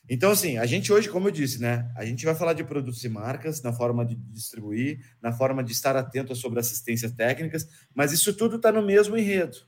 Então, 0.08 0.30
assim, 0.30 0.56
a 0.56 0.64
gente 0.64 0.90
hoje, 0.90 1.08
como 1.08 1.28
eu 1.28 1.32
disse, 1.32 1.60
né? 1.60 1.90
A 1.94 2.04
gente 2.04 2.24
vai 2.24 2.34
falar 2.34 2.54
de 2.54 2.64
produtos 2.64 3.04
e 3.04 3.08
marcas, 3.10 3.62
na 3.62 3.72
forma 3.72 4.06
de 4.06 4.14
distribuir, 4.14 5.04
na 5.20 5.32
forma 5.32 5.62
de 5.62 5.72
estar 5.72 5.96
atento 5.96 6.34
sobre 6.34 6.58
assistências 6.58 7.12
técnicas, 7.12 7.68
mas 7.94 8.10
isso 8.10 8.32
tudo 8.32 8.56
está 8.56 8.72
no 8.72 8.80
mesmo 8.80 9.18
enredo, 9.18 9.58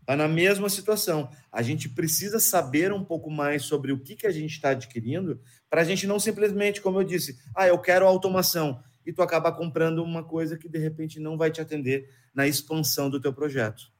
está 0.00 0.14
na 0.14 0.28
mesma 0.28 0.68
situação. 0.68 1.28
A 1.50 1.62
gente 1.62 1.88
precisa 1.88 2.38
saber 2.38 2.92
um 2.92 3.04
pouco 3.04 3.28
mais 3.28 3.64
sobre 3.64 3.90
o 3.90 3.98
que, 3.98 4.14
que 4.14 4.26
a 4.26 4.30
gente 4.30 4.52
está 4.52 4.70
adquirindo, 4.70 5.40
para 5.68 5.80
a 5.80 5.84
gente 5.84 6.06
não 6.06 6.20
simplesmente, 6.20 6.80
como 6.80 7.00
eu 7.00 7.04
disse, 7.04 7.36
ah, 7.56 7.66
eu 7.66 7.78
quero 7.78 8.06
automação, 8.06 8.80
e 9.04 9.12
tu 9.12 9.20
acaba 9.20 9.50
comprando 9.50 10.04
uma 10.04 10.22
coisa 10.22 10.56
que 10.56 10.68
de 10.68 10.78
repente 10.78 11.18
não 11.18 11.36
vai 11.36 11.50
te 11.50 11.60
atender 11.60 12.08
na 12.32 12.46
expansão 12.46 13.10
do 13.10 13.20
teu 13.20 13.32
projeto. 13.32 13.90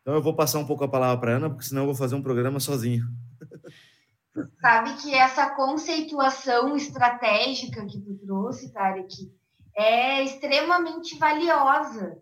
Então 0.00 0.14
eu 0.14 0.22
vou 0.22 0.34
passar 0.34 0.60
um 0.60 0.66
pouco 0.66 0.84
a 0.84 0.88
palavra 0.88 1.18
para 1.18 1.36
Ana, 1.36 1.50
porque 1.50 1.64
senão 1.64 1.82
eu 1.82 1.86
vou 1.86 1.94
fazer 1.94 2.14
um 2.14 2.22
programa 2.22 2.60
sozinho. 2.60 3.04
Sabe 4.60 4.94
que 4.96 5.14
essa 5.14 5.50
conceituação 5.50 6.76
estratégica 6.76 7.84
que 7.86 8.00
tu 8.00 8.14
trouxe, 8.18 8.72
Tarek, 8.72 9.32
é 9.76 10.22
extremamente 10.24 11.16
valiosa, 11.18 12.20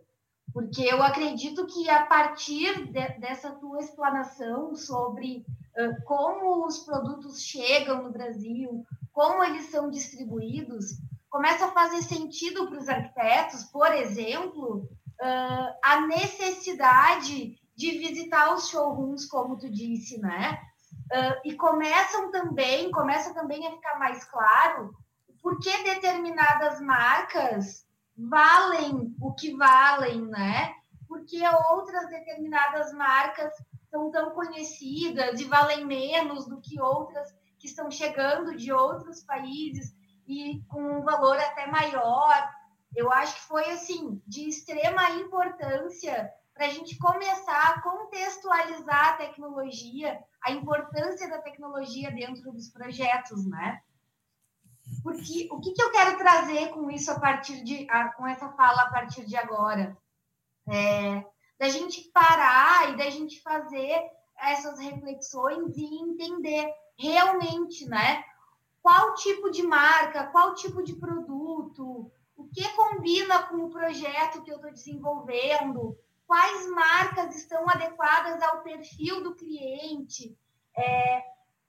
porque 0.53 0.83
eu 0.83 1.03
acredito 1.03 1.67
que 1.67 1.89
a 1.89 2.05
partir 2.07 2.87
de, 2.87 3.09
dessa 3.19 3.51
tua 3.53 3.81
explanação 3.81 4.75
sobre 4.75 5.45
uh, 5.77 6.05
como 6.05 6.67
os 6.67 6.79
produtos 6.81 7.43
chegam 7.43 8.03
no 8.03 8.13
Brasil, 8.13 8.85
como 9.13 9.43
eles 9.43 9.67
são 9.71 9.91
distribuídos, 9.91 10.99
começa 11.31 11.67
a 11.67 11.73
fazer 11.73 12.03
sentido 12.03 12.69
para 12.69 12.79
os 12.79 12.89
arquitetos, 12.89 13.65
por 13.65 13.93
exemplo, 13.93 14.89
uh, 15.21 15.75
a 15.83 16.07
necessidade 16.07 17.59
de 17.75 17.91
visitar 17.99 18.55
os 18.55 18.69
showrooms, 18.69 19.27
como 19.27 19.59
tu 19.59 19.71
disse, 19.71 20.19
né? 20.19 20.59
Uh, 21.13 21.41
e 21.45 21.55
começam 21.55 22.33
também, 22.33 22.91
começa 22.91 23.33
também 23.33 23.67
a 23.67 23.71
ficar 23.71 23.99
mais 23.99 24.25
claro 24.25 24.93
por 25.41 25.61
que 25.61 25.85
determinadas 25.85 26.81
marcas 26.81 27.87
valem 28.17 29.15
o 29.21 29.33
que 29.35 29.57
valem, 29.57 30.23
né? 30.23 30.75
Porque 31.07 31.41
outras 31.71 32.09
determinadas 32.09 32.93
marcas 32.93 33.53
são 33.89 34.11
tão 34.11 34.31
conhecidas 34.31 35.41
e 35.41 35.45
valem 35.45 35.85
menos 35.85 36.49
do 36.49 36.61
que 36.61 36.81
outras 36.81 37.33
que 37.59 37.69
estão 37.69 37.91
chegando 37.91 38.57
de 38.57 38.73
outros 38.73 39.23
países 39.23 39.95
e 40.27 40.61
com 40.69 40.81
um 40.81 41.03
valor 41.03 41.39
até 41.39 41.67
maior. 41.69 42.51
Eu 42.95 43.13
acho 43.13 43.37
que 43.37 43.49
foi 43.49 43.71
assim 43.71 44.21
de 44.27 44.49
extrema 44.49 45.11
importância 45.11 46.29
para 46.57 46.67
a 46.67 46.71
gente 46.71 46.97
começar 46.97 47.75
a 47.75 47.83
contextualizar 47.83 49.11
a 49.11 49.17
tecnologia, 49.19 50.19
a 50.43 50.51
importância 50.51 51.29
da 51.29 51.39
tecnologia 51.39 52.11
dentro 52.11 52.51
dos 52.51 52.71
projetos, 52.71 53.45
né? 53.45 53.83
Porque 55.03 55.49
o 55.51 55.61
que, 55.61 55.73
que 55.73 55.83
eu 55.83 55.93
quero 55.93 56.17
trazer 56.17 56.71
com 56.71 56.91
isso 56.91 57.11
a 57.11 57.21
partir 57.21 57.63
de, 57.63 57.87
a, 57.91 58.09
com 58.15 58.27
essa 58.27 58.49
fala 58.53 58.83
a 58.83 58.91
partir 58.91 59.27
de 59.27 59.37
agora? 59.37 59.97
É, 60.67 61.23
da 61.59 61.69
gente 61.69 62.11
parar 62.11 62.91
e 62.91 62.97
da 62.97 63.11
gente 63.11 63.43
fazer 63.43 64.11
essas 64.39 64.79
reflexões 64.79 65.77
e 65.77 65.85
entender 65.85 66.73
realmente, 66.99 67.87
né? 67.87 68.25
Qual 68.81 69.15
tipo 69.15 69.51
de 69.51 69.63
marca, 69.63 70.29
qual 70.29 70.55
tipo 70.55 70.83
de 70.83 70.95
produto, 70.95 72.11
o 72.35 72.49
que 72.49 72.67
combina 72.71 73.43
com 73.43 73.57
o 73.57 73.71
projeto 73.71 74.43
que 74.43 74.51
eu 74.51 74.57
estou 74.57 74.71
desenvolvendo, 74.71 75.99
quais 76.27 76.69
marcas 76.71 77.37
estão 77.37 77.69
adequadas 77.69 78.43
ao 78.43 78.63
perfil 78.63 79.23
do 79.23 79.35
cliente, 79.35 80.37
é, 80.77 81.23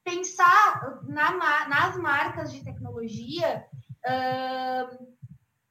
pensar 0.03 1.01
na, 1.03 1.67
nas 1.67 1.97
marcas 1.97 2.51
de 2.51 2.63
tecnologia 2.63 3.67
uh, 4.05 5.07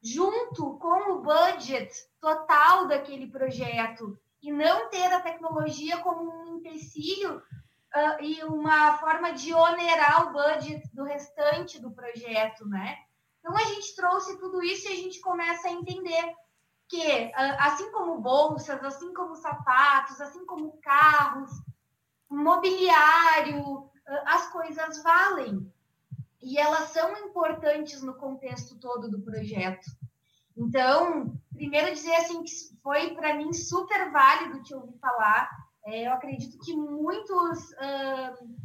junto 0.03 0.79
com 0.79 1.13
o 1.13 1.23
budget 1.23 1.91
total 2.21 2.87
daquele 2.87 3.27
projeto 3.27 4.19
e 4.43 4.53
não 4.53 4.89
ter 4.91 5.13
a 5.13 5.21
tecnologia 5.21 5.99
como 5.99 6.31
um 6.31 6.59
empecilho 6.59 7.39
uh, 7.39 8.23
e 8.23 8.45
uma 8.45 8.99
forma 8.99 9.33
de 9.33 9.53
onerar 9.53 10.29
o 10.29 10.33
budget 10.33 10.87
do 10.95 11.03
restante 11.03 11.81
do 11.81 11.91
projeto, 11.91 12.69
né? 12.69 12.99
Então 13.41 13.57
a 13.57 13.65
gente 13.65 13.97
trouxe 13.97 14.39
tudo 14.39 14.63
isso 14.63 14.89
e 14.89 14.93
a 14.93 14.97
gente 14.97 15.21
começa 15.21 15.69
a 15.69 15.73
entender 15.73 16.35
que, 16.89 17.33
assim 17.59 17.91
como 17.93 18.21
bolsas, 18.21 18.83
assim 18.85 19.13
como 19.13 19.35
sapatos, 19.35 20.21
assim 20.21 20.45
como 20.47 20.79
carros, 20.81 21.51
mobiliário, 22.29 23.91
as 24.25 24.49
coisas 24.53 25.03
valem. 25.03 25.73
E 26.41 26.59
elas 26.59 26.91
são 26.91 27.17
importantes 27.19 28.03
no 28.03 28.15
contexto 28.15 28.79
todo 28.79 29.11
do 29.11 29.21
projeto. 29.21 29.87
Então, 30.57 31.37
primeiro 31.53 31.93
dizer 31.93 32.15
assim 32.17 32.43
que 32.45 32.53
foi 32.83 33.15
para 33.15 33.35
mim 33.35 33.53
super 33.53 34.11
válido 34.11 34.63
te 34.63 34.75
ouvir 34.75 34.97
falar. 34.99 35.51
É, 35.85 36.07
eu 36.07 36.13
acredito 36.13 36.59
que 36.65 36.75
muitos, 36.75 37.71
uh, 37.73 38.57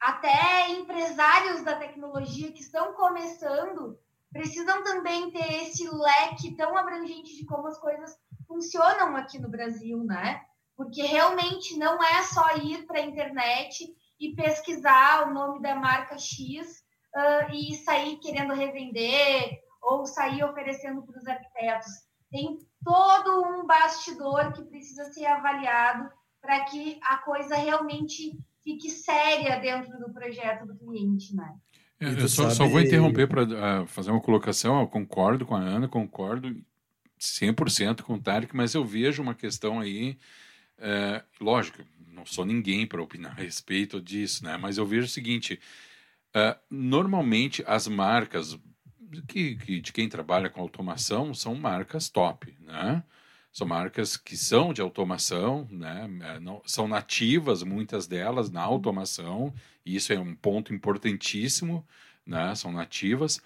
até 0.00 0.70
empresários 0.70 1.62
da 1.62 1.76
tecnologia 1.76 2.52
que 2.52 2.60
estão 2.60 2.94
começando, 2.94 3.98
precisam 4.36 4.84
também 4.84 5.30
ter 5.30 5.62
esse 5.62 5.88
leque 5.88 6.54
tão 6.54 6.76
abrangente 6.76 7.36
de 7.36 7.44
como 7.46 7.66
as 7.66 7.78
coisas 7.78 8.16
funcionam 8.46 9.16
aqui 9.16 9.38
no 9.38 9.48
Brasil, 9.48 10.04
né? 10.04 10.42
Porque 10.76 11.02
realmente 11.02 11.78
não 11.78 12.02
é 12.02 12.22
só 12.22 12.56
ir 12.56 12.86
para 12.86 12.98
a 12.98 13.04
internet 13.04 13.96
e 14.20 14.34
pesquisar 14.34 15.26
o 15.26 15.34
nome 15.34 15.60
da 15.60 15.74
marca 15.74 16.18
X 16.18 16.84
uh, 17.14 17.52
e 17.52 17.74
sair 17.76 18.18
querendo 18.18 18.52
revender 18.52 19.58
ou 19.82 20.06
sair 20.06 20.44
oferecendo 20.44 21.02
para 21.02 21.18
os 21.18 21.26
arquitetos. 21.26 21.92
Tem 22.30 22.58
todo 22.84 23.42
um 23.42 23.66
bastidor 23.66 24.52
que 24.52 24.64
precisa 24.64 25.04
ser 25.12 25.26
avaliado 25.26 26.10
para 26.40 26.64
que 26.64 27.00
a 27.02 27.18
coisa 27.18 27.56
realmente 27.56 28.38
fique 28.62 28.90
séria 28.90 29.58
dentro 29.60 29.98
do 29.98 30.12
projeto 30.12 30.66
do 30.66 30.76
cliente, 30.76 31.34
né? 31.34 31.56
É, 31.98 32.08
eu 32.10 32.28
só, 32.28 32.44
sabe... 32.44 32.54
só, 32.54 32.66
vou 32.66 32.80
interromper 32.80 33.26
para 33.26 33.44
uh, 33.44 33.56
ah, 33.56 33.86
fazer 33.86 34.10
uma 34.10 34.20
colocação. 34.20 34.80
Eu 34.80 34.86
concordo 34.86 35.46
com 35.46 35.54
a 35.54 35.60
Ana, 35.60 35.88
concordo 35.88 36.54
100% 37.18 38.02
com 38.02 38.14
o 38.14 38.20
Tarek, 38.20 38.54
mas 38.54 38.74
eu 38.74 38.84
vejo 38.84 39.22
uma 39.22 39.34
questão 39.34 39.80
aí. 39.80 40.18
Uh, 40.78 41.44
lógico, 41.44 41.82
não 42.12 42.26
sou 42.26 42.44
ninguém 42.44 42.86
para 42.86 43.02
opinar 43.02 43.32
a 43.32 43.42
respeito 43.42 44.00
disso, 44.00 44.44
né? 44.44 44.56
mas 44.58 44.76
eu 44.76 44.86
vejo 44.86 45.06
o 45.06 45.10
seguinte: 45.10 45.58
uh, 46.34 46.58
normalmente 46.70 47.64
as 47.66 47.88
marcas 47.88 48.58
que, 49.26 49.56
que, 49.56 49.80
de 49.80 49.92
quem 49.92 50.08
trabalha 50.08 50.50
com 50.50 50.60
automação 50.60 51.32
são 51.32 51.54
marcas 51.54 52.08
top, 52.08 52.54
né? 52.60 53.02
São 53.56 53.66
marcas 53.66 54.18
que 54.18 54.36
são 54.36 54.70
de 54.70 54.82
automação, 54.82 55.66
né? 55.70 56.10
É, 56.24 56.38
não, 56.38 56.60
são 56.66 56.86
nativas, 56.86 57.62
muitas 57.62 58.06
delas, 58.06 58.50
na 58.50 58.60
automação, 58.60 59.50
e 59.82 59.96
isso 59.96 60.12
é 60.12 60.18
um 60.18 60.34
ponto 60.34 60.74
importantíssimo, 60.74 61.82
né? 62.26 62.54
São 62.54 62.70
nativas. 62.70 63.40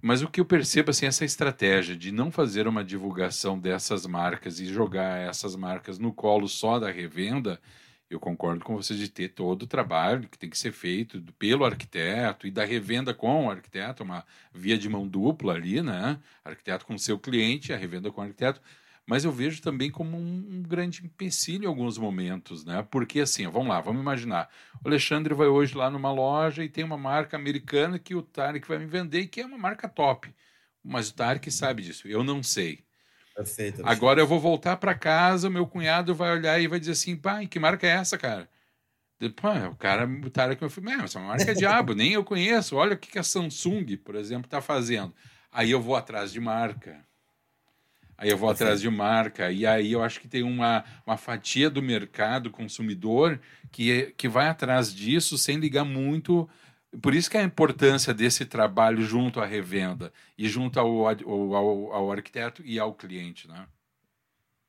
Mas 0.00 0.22
o 0.22 0.28
que 0.30 0.40
eu 0.40 0.44
percebo 0.46 0.88
assim, 0.90 1.04
essa 1.04 1.22
estratégia 1.22 1.94
de 1.94 2.10
não 2.10 2.30
fazer 2.30 2.66
uma 2.66 2.82
divulgação 2.82 3.58
dessas 3.58 4.06
marcas 4.06 4.58
e 4.58 4.64
jogar 4.64 5.18
essas 5.18 5.54
marcas 5.54 5.98
no 5.98 6.10
colo 6.10 6.48
só 6.48 6.78
da 6.78 6.90
revenda, 6.90 7.60
eu 8.10 8.18
concordo 8.18 8.64
com 8.64 8.74
você 8.74 8.94
de 8.94 9.08
ter 9.08 9.28
todo 9.28 9.62
o 9.62 9.66
trabalho 9.66 10.28
que 10.28 10.38
tem 10.38 10.48
que 10.48 10.58
ser 10.58 10.72
feito 10.72 11.20
pelo 11.38 11.64
arquiteto 11.64 12.46
e 12.46 12.50
da 12.50 12.64
revenda 12.64 13.12
com 13.12 13.46
o 13.46 13.50
arquiteto, 13.50 14.02
uma 14.02 14.24
via 14.52 14.78
de 14.78 14.88
mão 14.88 15.06
dupla 15.06 15.54
ali, 15.54 15.82
né? 15.82 16.18
Arquiteto 16.44 16.86
com 16.86 16.96
seu 16.96 17.18
cliente, 17.18 17.72
a 17.72 17.76
revenda 17.76 18.10
com 18.10 18.20
o 18.20 18.24
arquiteto. 18.24 18.60
Mas 19.06 19.24
eu 19.24 19.32
vejo 19.32 19.62
também 19.62 19.90
como 19.90 20.18
um, 20.18 20.62
grande 20.62 21.04
empecilho 21.04 21.64
em 21.64 21.66
alguns 21.66 21.96
momentos, 21.98 22.64
né? 22.64 22.86
Porque 22.90 23.20
assim, 23.20 23.46
vamos 23.48 23.68
lá, 23.68 23.80
vamos 23.80 24.00
imaginar. 24.02 24.50
O 24.84 24.88
Alexandre 24.88 25.34
vai 25.34 25.46
hoje 25.48 25.74
lá 25.74 25.90
numa 25.90 26.12
loja 26.12 26.64
e 26.64 26.68
tem 26.68 26.84
uma 26.84 26.98
marca 26.98 27.36
americana 27.36 27.98
que 27.98 28.14
o 28.14 28.22
Tarek 28.22 28.66
vai 28.68 28.78
me 28.78 28.86
vender 28.86 29.20
e 29.20 29.28
que 29.28 29.40
é 29.40 29.46
uma 29.46 29.58
marca 29.58 29.88
top. 29.88 30.32
Mas 30.84 31.10
o 31.10 31.14
Tarek 31.14 31.50
sabe 31.50 31.82
disso, 31.82 32.08
eu 32.08 32.22
não 32.24 32.42
sei. 32.42 32.87
Perfeito. 33.38 33.82
Agora 33.84 34.20
eu 34.20 34.26
vou 34.26 34.40
voltar 34.40 34.76
para 34.78 34.96
casa, 34.96 35.48
meu 35.48 35.64
cunhado 35.64 36.12
vai 36.12 36.32
olhar 36.32 36.60
e 36.60 36.66
vai 36.66 36.80
dizer 36.80 36.92
assim: 36.92 37.14
pai, 37.14 37.46
que 37.46 37.60
marca 37.60 37.86
é 37.86 37.90
essa, 37.90 38.18
cara? 38.18 38.48
Pô, 39.36 39.48
o 39.48 39.76
cara 39.76 40.08
botaram 40.08 40.52
aqui, 40.54 40.64
eu 40.64 40.70
falei, 40.70 40.94
essa 40.96 41.20
marca 41.20 41.48
é 41.48 41.54
diabo, 41.54 41.94
nem 41.94 42.14
eu 42.14 42.24
conheço. 42.24 42.74
Olha 42.74 42.94
o 42.94 42.98
que 42.98 43.16
a 43.16 43.22
Samsung, 43.22 43.96
por 43.98 44.16
exemplo, 44.16 44.46
está 44.46 44.60
fazendo. 44.60 45.14
Aí 45.52 45.70
eu 45.70 45.80
vou 45.80 45.94
atrás 45.94 46.32
de 46.32 46.40
marca. 46.40 47.04
Aí 48.16 48.28
eu 48.28 48.36
vou 48.36 48.50
atrás 48.50 48.80
de 48.80 48.90
marca. 48.90 49.52
E 49.52 49.64
aí 49.64 49.92
eu 49.92 50.02
acho 50.02 50.18
que 50.20 50.26
tem 50.26 50.42
uma, 50.42 50.84
uma 51.06 51.16
fatia 51.16 51.70
do 51.70 51.80
mercado 51.80 52.50
consumidor 52.50 53.40
que, 53.70 54.12
que 54.16 54.28
vai 54.28 54.48
atrás 54.48 54.92
disso 54.92 55.38
sem 55.38 55.58
ligar 55.58 55.84
muito. 55.84 56.48
Por 57.02 57.14
isso 57.14 57.30
que 57.30 57.36
a 57.36 57.42
importância 57.42 58.14
desse 58.14 58.46
trabalho 58.46 59.02
junto 59.02 59.40
à 59.40 59.46
revenda 59.46 60.12
e 60.36 60.48
junto 60.48 60.80
ao, 60.80 61.06
ao, 61.06 61.92
ao 61.92 62.12
arquiteto 62.12 62.62
e 62.64 62.78
ao 62.78 62.94
cliente, 62.94 63.46
né? 63.46 63.66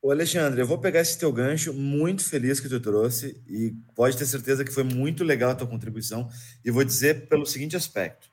Ô 0.02 0.12
Alexandre, 0.12 0.62
eu 0.62 0.66
vou 0.66 0.78
pegar 0.78 1.02
esse 1.02 1.20
teu 1.20 1.32
gancho, 1.32 1.74
muito 1.74 2.24
feliz 2.24 2.62
que 2.62 2.70
tu 2.70 2.80
trouxe, 2.80 3.42
e 3.46 3.76
pode 3.94 4.18
ter 4.18 4.26
certeza 4.26 4.64
que 4.64 4.72
foi 4.72 4.84
muito 4.84 5.26
legal 5.26 5.52
a 5.52 5.56
tua 5.56 5.68
contribuição, 5.68 6.30
e 6.64 6.72
vou 6.72 6.86
dizer 6.86 7.28
pelo 7.28 7.46
seguinte 7.46 7.76
aspecto. 7.76 8.30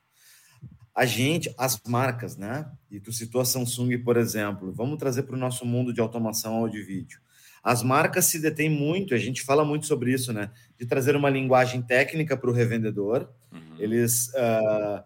A 0.95 1.05
gente, 1.05 1.53
as 1.57 1.79
marcas, 1.85 2.37
né? 2.37 2.71
E 2.89 3.01
tu 3.01 3.11
citou 3.11 3.41
a 3.41 3.45
Samsung, 3.45 3.97
por 3.99 4.15
exemplo, 4.15 4.71
vamos 4.71 4.97
trazer 4.97 5.23
para 5.23 5.35
o 5.35 5.39
nosso 5.39 5.65
mundo 5.65 5.93
de 5.93 5.99
automação 5.99 6.55
áudio 6.55 6.79
e 6.79 6.83
vídeo. 6.83 7.19
As 7.61 7.83
marcas 7.83 8.25
se 8.25 8.39
detêm 8.39 8.69
muito, 8.69 9.13
a 9.13 9.17
gente 9.17 9.43
fala 9.43 9.65
muito 9.65 9.85
sobre 9.85 10.13
isso, 10.13 10.31
né? 10.31 10.49
De 10.79 10.85
trazer 10.85 11.17
uma 11.17 11.29
linguagem 11.29 11.81
técnica 11.81 12.37
para 12.37 12.49
o 12.49 12.53
revendedor. 12.53 13.29
Uhum. 13.51 13.75
Eles 13.79 14.27
uh, 14.29 15.03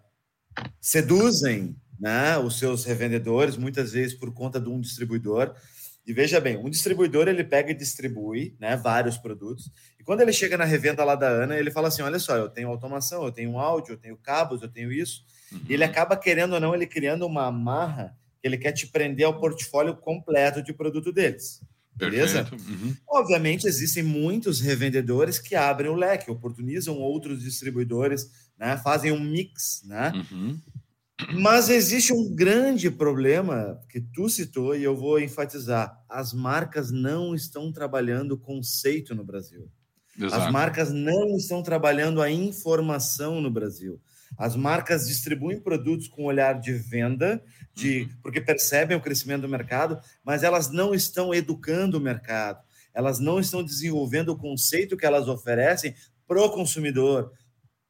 seduzem 0.79 1.75
né, 2.00 2.38
os 2.38 2.57
seus 2.57 2.83
revendedores, 2.83 3.57
muitas 3.57 3.91
vezes 3.91 4.15
por 4.15 4.33
conta 4.33 4.60
de 4.60 4.69
um 4.69 4.81
distribuidor, 4.81 5.55
e 6.05 6.13
veja 6.13 6.39
bem, 6.39 6.57
um 6.57 6.69
distribuidor 6.69 7.27
ele 7.27 7.43
pega 7.43 7.71
e 7.71 7.75
distribui, 7.75 8.55
né, 8.60 8.75
vários 8.75 9.17
produtos. 9.17 9.71
E 10.00 10.03
quando 10.03 10.21
ele 10.21 10.33
chega 10.33 10.57
na 10.57 10.65
revenda 10.65 11.03
lá 11.03 11.13
da 11.13 11.27
Ana, 11.27 11.57
ele 11.57 11.69
fala 11.69 11.89
assim: 11.89 12.01
"Olha 12.01 12.17
só, 12.17 12.36
eu 12.36 12.50
tenho 12.50 12.69
automação, 12.69 13.24
eu 13.24 13.31
tenho 13.31 13.60
áudio, 13.60 13.93
eu 13.93 13.98
tenho 13.98 14.17
cabos, 14.17 14.63
eu 14.63 14.67
tenho 14.67 14.91
isso". 14.91 15.24
Uhum. 15.51 15.62
E 15.69 15.74
ele 15.74 15.83
acaba 15.83 16.17
querendo 16.17 16.53
ou 16.53 16.60
não 16.60 16.74
ele 16.74 16.88
criando 16.88 17.25
uma 17.25 17.45
amarra 17.45 18.17
que 18.41 18.48
ele 18.48 18.57
quer 18.57 18.71
te 18.71 18.88
prender 18.88 19.27
ao 19.27 19.39
portfólio 19.39 19.95
completo 19.95 20.63
de 20.63 20.74
produto 20.74 21.12
deles. 21.12 21.62
Beleza? 22.10 22.50
Uhum. 22.51 22.96
Obviamente 23.08 23.67
existem 23.67 24.01
muitos 24.01 24.60
revendedores 24.60 25.38
que 25.38 25.55
abrem 25.55 25.89
o 25.89 25.96
leque, 25.96 26.31
oportunizam 26.31 26.98
outros 26.98 27.41
distribuidores, 27.41 28.29
né, 28.58 28.75
fazem 28.77 29.12
um 29.12 29.20
mix, 29.20 29.84
né? 29.86 30.12
Uhum. 30.15 30.60
Mas 31.34 31.70
existe 31.70 32.12
um 32.12 32.34
grande 32.34 32.89
problema 32.89 33.79
que 33.88 34.01
tu 34.01 34.27
citou 34.27 34.75
e 34.75 34.84
eu 34.84 34.96
vou 34.96 35.20
enfatizar: 35.20 35.96
as 36.10 36.34
marcas 36.34 36.89
não 36.91 37.36
estão 37.36 37.72
trabalhando 37.72 38.38
conceito 38.38 39.13
no 39.13 39.24
Brasil. 39.24 39.70
Exato. 40.17 40.36
As 40.36 40.51
marcas 40.51 40.91
não 40.91 41.36
estão 41.38 41.62
trabalhando 41.62 42.22
a 42.22 42.29
informação 42.29 43.39
no 43.39 43.51
Brasil. 43.51 44.01
As 44.38 44.56
marcas 44.56 45.08
distribuem 45.08 45.60
produtos 45.60 46.08
com 46.08 46.24
olhar 46.24 46.60
de 46.60 46.74
venda, 46.74 47.44
de 47.74 48.04
uhum. 48.04 48.10
porque 48.24 48.42
percebem 48.42 48.98
o 48.98 49.02
crescimento 49.02 49.42
do 49.42 49.50
mercado, 49.50 50.00
mas 50.24 50.44
elas 50.44 50.72
não 50.72 50.94
estão 50.94 51.34
educando 51.34 51.98
o 51.98 52.02
mercado. 52.02 52.60
Elas 52.94 53.20
não 53.20 53.40
estão 53.40 53.64
desenvolvendo 53.64 54.30
o 54.30 54.38
conceito 54.38 54.98
que 54.98 55.06
elas 55.06 55.28
oferecem 55.28 55.96
para 56.28 56.42
o 56.42 56.50
consumidor, 56.50 57.32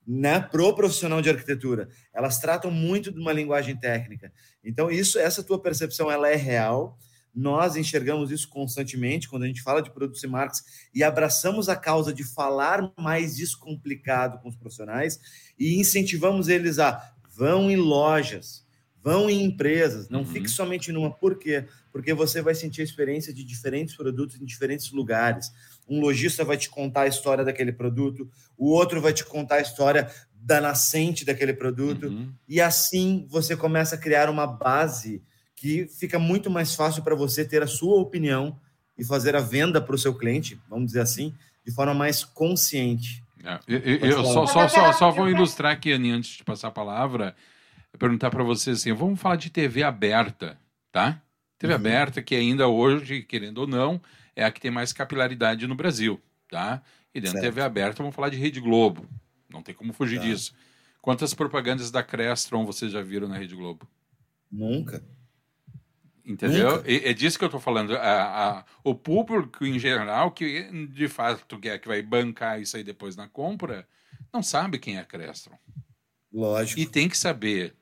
né, 0.05 0.39
pro 0.39 0.75
profissional 0.75 1.21
de 1.21 1.29
arquitetura. 1.29 1.87
Elas 2.13 2.39
tratam 2.39 2.71
muito 2.71 3.11
de 3.11 3.19
uma 3.19 3.31
linguagem 3.31 3.75
técnica. 3.75 4.31
Então, 4.63 4.89
isso, 4.89 5.19
essa 5.19 5.43
tua 5.43 5.61
percepção, 5.61 6.11
ela 6.11 6.29
é 6.29 6.35
real. 6.35 6.97
Nós 7.33 7.75
enxergamos 7.75 8.31
isso 8.31 8.49
constantemente 8.49 9.29
quando 9.29 9.43
a 9.43 9.47
gente 9.47 9.61
fala 9.61 9.81
de 9.81 9.91
produtos 9.91 10.23
e 10.23 10.27
marcas 10.27 10.63
e 10.93 11.03
abraçamos 11.03 11.69
a 11.69 11.75
causa 11.75 12.13
de 12.13 12.23
falar 12.23 12.91
mais 12.99 13.37
descomplicado 13.37 14.39
com 14.39 14.49
os 14.49 14.55
profissionais 14.55 15.19
e 15.57 15.79
incentivamos 15.79 16.47
eles 16.47 16.77
a 16.77 17.13
vão 17.33 17.71
em 17.71 17.77
lojas, 17.77 18.65
vão 19.01 19.29
em 19.29 19.43
empresas, 19.43 20.09
não 20.09 20.19
uhum. 20.19 20.25
fique 20.25 20.49
somente 20.49 20.91
numa. 20.91 21.09
Por 21.09 21.37
quê? 21.37 21.65
Porque 21.91 22.13
você 22.13 22.41
vai 22.41 22.53
sentir 22.53 22.81
a 22.81 22.83
experiência 22.83 23.33
de 23.33 23.43
diferentes 23.43 23.95
produtos 23.95 24.39
em 24.39 24.45
diferentes 24.45 24.91
lugares 24.91 25.51
um 25.91 25.99
lojista 25.99 26.45
vai 26.45 26.57
te 26.57 26.69
contar 26.69 27.01
a 27.01 27.07
história 27.07 27.43
daquele 27.43 27.73
produto, 27.73 28.29
o 28.57 28.69
outro 28.69 29.01
vai 29.01 29.11
te 29.11 29.25
contar 29.25 29.55
a 29.55 29.61
história 29.61 30.09
da 30.33 30.61
nascente 30.61 31.25
daquele 31.25 31.53
produto, 31.53 32.07
uhum. 32.07 32.31
e 32.47 32.61
assim 32.61 33.27
você 33.29 33.55
começa 33.55 33.95
a 33.95 33.97
criar 33.97 34.29
uma 34.29 34.47
base 34.47 35.21
que 35.61 35.85
fica 35.85 36.17
muito 36.17 36.49
mais 36.49 36.73
fácil 36.73 37.03
para 37.03 37.13
você 37.13 37.45
ter 37.45 37.61
a 37.61 37.67
sua 37.67 38.01
opinião 38.01 38.59
e 38.97 39.05
fazer 39.05 39.35
a 39.35 39.39
venda 39.39 39.79
para 39.79 39.93
o 39.93 39.97
seu 39.97 40.11
cliente, 40.11 40.59
vamos 40.67 40.87
dizer 40.87 41.01
assim, 41.01 41.35
de 41.63 41.71
forma 41.71 41.93
mais 41.93 42.23
consciente. 42.23 43.23
É, 43.43 43.59
eu, 43.67 43.79
eu 43.99 44.25
só, 44.25 44.47
só, 44.47 44.67
só, 44.67 44.91
só, 44.91 45.11
vou 45.11 45.29
ilustrar 45.29 45.73
aqui, 45.73 45.93
Aninha, 45.93 46.15
antes 46.15 46.37
de 46.37 46.43
passar 46.43 46.69
a 46.69 46.71
palavra, 46.71 47.35
perguntar 47.99 48.31
para 48.31 48.43
você 48.43 48.71
assim, 48.71 48.91
vamos 48.91 49.21
falar 49.21 49.35
de 49.35 49.51
TV 49.51 49.83
aberta, 49.83 50.57
tá? 50.91 51.21
TV 51.59 51.73
uhum. 51.73 51.79
aberta 51.79 52.23
que 52.23 52.33
ainda 52.33 52.67
hoje, 52.67 53.21
querendo 53.21 53.59
ou 53.59 53.67
não, 53.67 54.01
é 54.35 54.43
a 54.43 54.51
que 54.51 54.59
tem 54.59 54.71
mais 54.71 54.91
capilaridade 54.91 55.67
no 55.67 55.75
Brasil, 55.75 56.19
tá? 56.49 56.81
E 57.13 57.21
dentro 57.21 57.35
da 57.35 57.41
TV 57.41 57.61
aberta 57.61 58.01
vamos 58.01 58.15
falar 58.15 58.29
de 58.29 58.37
Rede 58.37 58.59
Globo. 58.59 59.07
Não 59.47 59.61
tem 59.61 59.75
como 59.75 59.93
fugir 59.93 60.17
tá. 60.17 60.25
disso. 60.25 60.55
Quantas 60.99 61.35
propagandas 61.35 61.91
da 61.91 62.01
Crestron 62.01 62.65
vocês 62.65 62.91
já 62.91 63.03
viram 63.03 63.27
na 63.27 63.37
Rede 63.37 63.55
Globo? 63.55 63.87
Nunca. 64.51 65.03
Entendeu? 66.25 66.77
Nunca. 66.77 66.91
É, 66.91 67.09
é 67.09 67.13
disso 67.13 67.37
que 67.37 67.43
eu 67.43 67.47
estou 67.47 67.59
falando. 67.59 67.95
A, 67.95 68.59
a, 68.59 68.65
o 68.83 68.93
público 68.93 69.65
em 69.65 69.79
geral, 69.79 70.31
que 70.31 70.69
de 70.87 71.07
fato 71.07 71.57
quer 71.59 71.79
que 71.79 71.87
vai 71.87 72.01
bancar 72.01 72.61
isso 72.61 72.77
aí 72.77 72.83
depois 72.83 73.15
na 73.15 73.27
compra, 73.27 73.87
não 74.33 74.43
sabe 74.43 74.79
quem 74.79 74.97
é 74.97 74.99
a 74.99 75.05
Crestron. 75.05 75.57
Lógico. 76.31 76.79
E 76.79 76.85
tem 76.85 77.09
que 77.09 77.17
saber 77.17 77.75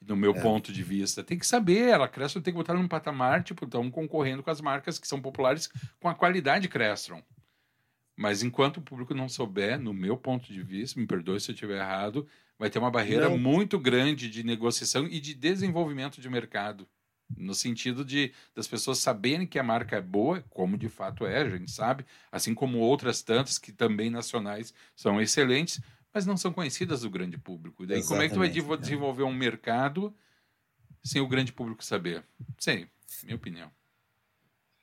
no 0.00 0.16
meu 0.16 0.32
é. 0.32 0.40
ponto 0.40 0.72
de 0.72 0.82
vista. 0.82 1.22
Tem 1.22 1.38
que 1.38 1.46
saber, 1.46 1.88
ela 1.88 2.08
Crestron 2.08 2.42
tem 2.42 2.52
que 2.52 2.58
botar 2.58 2.74
num 2.74 2.88
patamar, 2.88 3.42
tipo, 3.42 3.64
estão 3.64 3.90
concorrendo 3.90 4.42
com 4.42 4.50
as 4.50 4.60
marcas 4.60 4.98
que 4.98 5.08
são 5.08 5.20
populares 5.20 5.70
com 6.00 6.08
a 6.08 6.14
qualidade 6.14 6.68
Crestron. 6.68 7.22
Mas 8.16 8.42
enquanto 8.42 8.78
o 8.78 8.82
público 8.82 9.14
não 9.14 9.28
souber, 9.28 9.78
no 9.78 9.92
meu 9.92 10.16
ponto 10.16 10.52
de 10.52 10.62
vista, 10.62 11.00
me 11.00 11.06
perdoe 11.06 11.40
se 11.40 11.50
eu 11.50 11.54
estiver 11.54 11.78
errado, 11.78 12.26
vai 12.58 12.70
ter 12.70 12.78
uma 12.78 12.90
barreira 12.90 13.28
não. 13.28 13.36
muito 13.36 13.78
grande 13.78 14.30
de 14.30 14.44
negociação 14.44 15.06
e 15.06 15.18
de 15.20 15.34
desenvolvimento 15.34 16.20
de 16.20 16.28
mercado. 16.28 16.86
No 17.36 17.54
sentido 17.54 18.04
de 18.04 18.32
das 18.54 18.66
pessoas 18.66 18.98
saberem 18.98 19.46
que 19.46 19.58
a 19.58 19.62
marca 19.62 19.96
é 19.96 20.00
boa, 20.00 20.42
como 20.50 20.76
de 20.76 20.88
fato 20.88 21.26
é, 21.26 21.42
a 21.42 21.48
gente 21.48 21.70
sabe, 21.70 22.04
assim 22.30 22.54
como 22.54 22.78
outras 22.78 23.22
tantas 23.22 23.58
que 23.58 23.72
também 23.72 24.10
nacionais 24.10 24.72
são 24.94 25.20
excelentes, 25.20 25.80
mas 26.12 26.24
não 26.24 26.36
são 26.36 26.52
conhecidas 26.52 27.00
do 27.00 27.10
grande 27.10 27.36
público. 27.36 27.82
E 27.82 27.86
daí, 27.86 27.98
Exatamente, 27.98 28.30
como 28.30 28.44
é 28.44 28.48
que 28.48 28.60
tu 28.60 28.66
vai 28.66 28.78
desenvolver 28.78 29.24
um 29.24 29.34
mercado 29.34 30.14
sem 31.02 31.20
o 31.20 31.26
grande 31.26 31.52
público 31.52 31.84
saber? 31.84 32.24
Sei, 32.58 32.86
minha 33.24 33.36
opinião. 33.36 33.70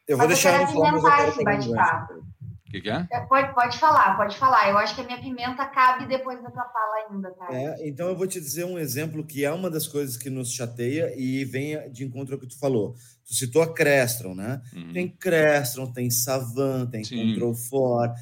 Eu 0.08 0.18
vou 0.18 0.28
mas 0.28 0.36
deixar 0.36 0.62
eu 0.62 0.68
quero 0.68 0.88
apimentar 0.88 1.30
esse 1.30 1.44
bate-papo. 1.44 2.26
O 2.72 2.74
que, 2.74 2.82
que 2.84 2.90
é? 2.90 3.06
é? 3.12 3.20
Pode, 3.26 3.54
pode 3.54 3.78
falar, 3.78 4.16
pode 4.16 4.38
falar. 4.38 4.70
Eu 4.70 4.78
acho 4.78 4.96
que 4.96 5.02
a 5.02 5.04
minha 5.04 5.20
pimenta 5.20 5.66
cabe 5.66 6.06
depois 6.06 6.42
da 6.42 6.50
tua 6.50 6.64
fala 6.64 7.06
ainda, 7.10 7.30
tá? 7.32 7.48
É, 7.52 7.86
então 7.86 8.08
eu 8.08 8.16
vou 8.16 8.26
te 8.26 8.40
dizer 8.40 8.64
um 8.64 8.80
exemplo 8.80 9.26
que 9.26 9.44
é 9.44 9.52
uma 9.52 9.70
das 9.70 9.86
coisas 9.86 10.16
que 10.16 10.30
nos 10.30 10.54
chateia 10.54 11.14
e 11.18 11.44
vem 11.44 11.92
de 11.92 12.06
encontro 12.06 12.34
ao 12.34 12.40
que 12.40 12.48
tu 12.48 12.58
falou. 12.58 12.96
Tu 13.28 13.36
citou 13.36 13.62
a 13.62 13.74
Crestron, 13.74 14.34
né? 14.34 14.62
Uhum. 14.74 14.94
Tem 14.94 15.10
Crestron, 15.10 15.92
tem 15.92 16.10
Savan, 16.10 16.86
tem 16.86 17.04
Sim. 17.04 17.34
Control 17.34 17.54
4, 17.70 18.16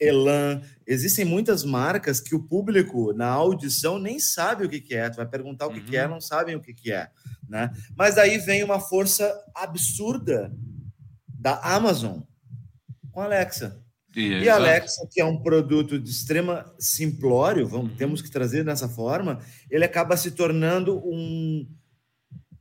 Elan. 0.00 0.60
Existem 0.84 1.24
muitas 1.24 1.62
marcas 1.62 2.20
que 2.20 2.34
o 2.34 2.42
público 2.42 3.12
na 3.12 3.28
audição 3.28 4.00
nem 4.00 4.18
sabe 4.18 4.64
o 4.64 4.68
que, 4.68 4.80
que 4.80 4.96
é. 4.96 5.08
Tu 5.08 5.18
vai 5.18 5.26
perguntar 5.26 5.68
o 5.68 5.72
que, 5.72 5.78
uhum. 5.78 5.86
que 5.86 5.96
é, 5.96 6.04
uhum. 6.04 6.10
não 6.10 6.20
sabem 6.20 6.56
o 6.56 6.60
que, 6.60 6.74
que 6.74 6.90
é. 6.90 7.08
Né? 7.48 7.70
Mas 7.96 8.16
daí 8.16 8.38
vem 8.38 8.64
uma 8.64 8.80
força 8.80 9.32
absurda 9.54 10.52
da 11.28 11.60
Amazon 11.60 12.22
com 13.12 13.20
a 13.20 13.26
Alexa. 13.26 13.83
E, 14.16 14.48
a 14.48 14.54
Alexa, 14.54 15.06
que 15.10 15.20
é 15.20 15.24
um 15.24 15.42
produto 15.42 15.98
de 15.98 16.10
extrema 16.10 16.72
simplório, 16.78 17.66
vamos, 17.66 17.90
uhum. 17.90 17.96
temos 17.96 18.22
que 18.22 18.30
trazer 18.30 18.64
dessa 18.64 18.88
forma, 18.88 19.40
ele 19.70 19.84
acaba 19.84 20.16
se 20.16 20.30
tornando 20.30 20.98
um. 21.04 21.68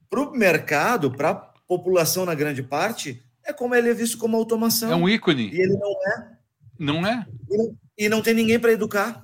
Para 0.09 0.21
o 0.21 0.31
mercado, 0.31 1.11
para 1.11 1.29
a 1.29 1.35
população 1.35 2.25
na 2.25 2.35
grande 2.35 2.61
parte, 2.61 3.23
é 3.43 3.51
como 3.51 3.75
ele 3.75 3.89
é 3.89 3.93
visto 3.93 4.17
como 4.17 4.37
automação. 4.37 4.91
É 4.91 4.95
um 4.95 5.09
ícone. 5.09 5.49
E 5.49 5.61
ele 5.61 5.77
não 5.77 5.91
é. 5.91 6.37
Não 6.79 7.07
é? 7.07 7.25
E 7.49 7.57
não, 7.57 7.77
e 7.97 8.09
não 8.09 8.21
tem 8.21 8.33
ninguém 8.33 8.59
para 8.59 8.71
educar. 8.71 9.23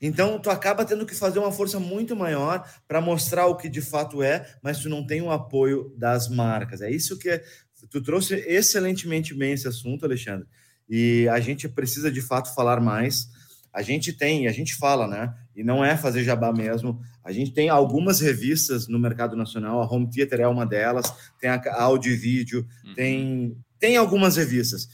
Então, 0.00 0.38
tu 0.38 0.50
acaba 0.50 0.84
tendo 0.84 1.06
que 1.06 1.14
fazer 1.14 1.38
uma 1.38 1.52
força 1.52 1.78
muito 1.78 2.16
maior 2.16 2.68
para 2.88 3.00
mostrar 3.00 3.46
o 3.46 3.56
que 3.56 3.68
de 3.68 3.80
fato 3.80 4.22
é, 4.22 4.56
mas 4.62 4.78
tu 4.80 4.88
não 4.88 5.06
tem 5.06 5.22
o 5.22 5.30
apoio 5.30 5.94
das 5.96 6.28
marcas. 6.28 6.82
É 6.82 6.90
isso 6.90 7.18
que 7.18 7.30
é, 7.30 7.44
tu 7.88 8.02
trouxe 8.02 8.34
excelentemente 8.34 9.32
bem 9.32 9.52
esse 9.52 9.68
assunto, 9.68 10.04
Alexandre. 10.04 10.46
E 10.88 11.28
a 11.28 11.40
gente 11.40 11.68
precisa 11.68 12.10
de 12.10 12.20
fato 12.20 12.54
falar 12.54 12.80
mais. 12.80 13.28
A 13.72 13.82
gente 13.82 14.12
tem, 14.12 14.46
a 14.46 14.52
gente 14.52 14.74
fala, 14.74 15.06
né? 15.06 15.34
E 15.56 15.62
não 15.62 15.84
é 15.84 15.96
fazer 15.96 16.24
jabá 16.24 16.52
mesmo. 16.52 17.00
A 17.24 17.32
gente 17.32 17.52
tem 17.52 17.68
algumas 17.68 18.20
revistas 18.20 18.88
no 18.88 18.98
mercado 18.98 19.36
nacional, 19.36 19.80
a 19.80 19.86
Home 19.86 20.10
Theater 20.10 20.40
é 20.40 20.48
uma 20.48 20.66
delas, 20.66 21.12
tem 21.40 21.48
a 21.48 21.82
Audio 21.82 22.12
e 22.12 22.16
Vídeo, 22.16 22.66
uhum. 22.84 22.94
tem, 22.94 23.56
tem 23.78 23.96
algumas 23.96 24.36
revistas. 24.36 24.88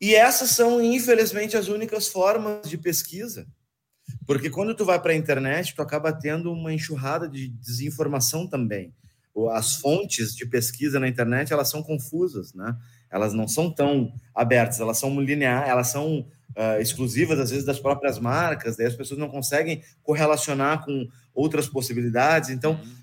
E 0.00 0.14
essas 0.14 0.50
são, 0.50 0.82
infelizmente, 0.82 1.56
as 1.56 1.68
únicas 1.68 2.08
formas 2.08 2.68
de 2.68 2.76
pesquisa. 2.76 3.46
Porque 4.26 4.50
quando 4.50 4.74
tu 4.74 4.84
vai 4.84 5.00
para 5.00 5.12
a 5.12 5.16
internet, 5.16 5.74
tu 5.74 5.82
acaba 5.82 6.12
tendo 6.12 6.52
uma 6.52 6.72
enxurrada 6.72 7.28
de 7.28 7.48
desinformação 7.48 8.48
também. 8.48 8.92
As 9.52 9.76
fontes 9.76 10.34
de 10.34 10.44
pesquisa 10.44 10.98
na 10.98 11.08
internet, 11.08 11.52
elas 11.52 11.70
são 11.70 11.82
confusas, 11.82 12.52
né? 12.52 12.76
Elas 13.12 13.34
não 13.34 13.46
são 13.46 13.70
tão 13.70 14.12
abertas, 14.34 14.80
elas 14.80 14.98
são 14.98 15.20
lineares, 15.20 15.68
elas 15.68 15.88
são 15.88 16.20
uh, 16.20 16.80
exclusivas, 16.80 17.38
às 17.38 17.50
vezes, 17.50 17.64
das 17.64 17.78
próprias 17.78 18.18
marcas, 18.18 18.76
daí 18.76 18.86
as 18.86 18.96
pessoas 18.96 19.20
não 19.20 19.28
conseguem 19.28 19.82
correlacionar 20.02 20.84
com 20.84 21.06
outras 21.34 21.68
possibilidades, 21.68 22.50
então 22.50 22.72
uhum. 22.72 22.94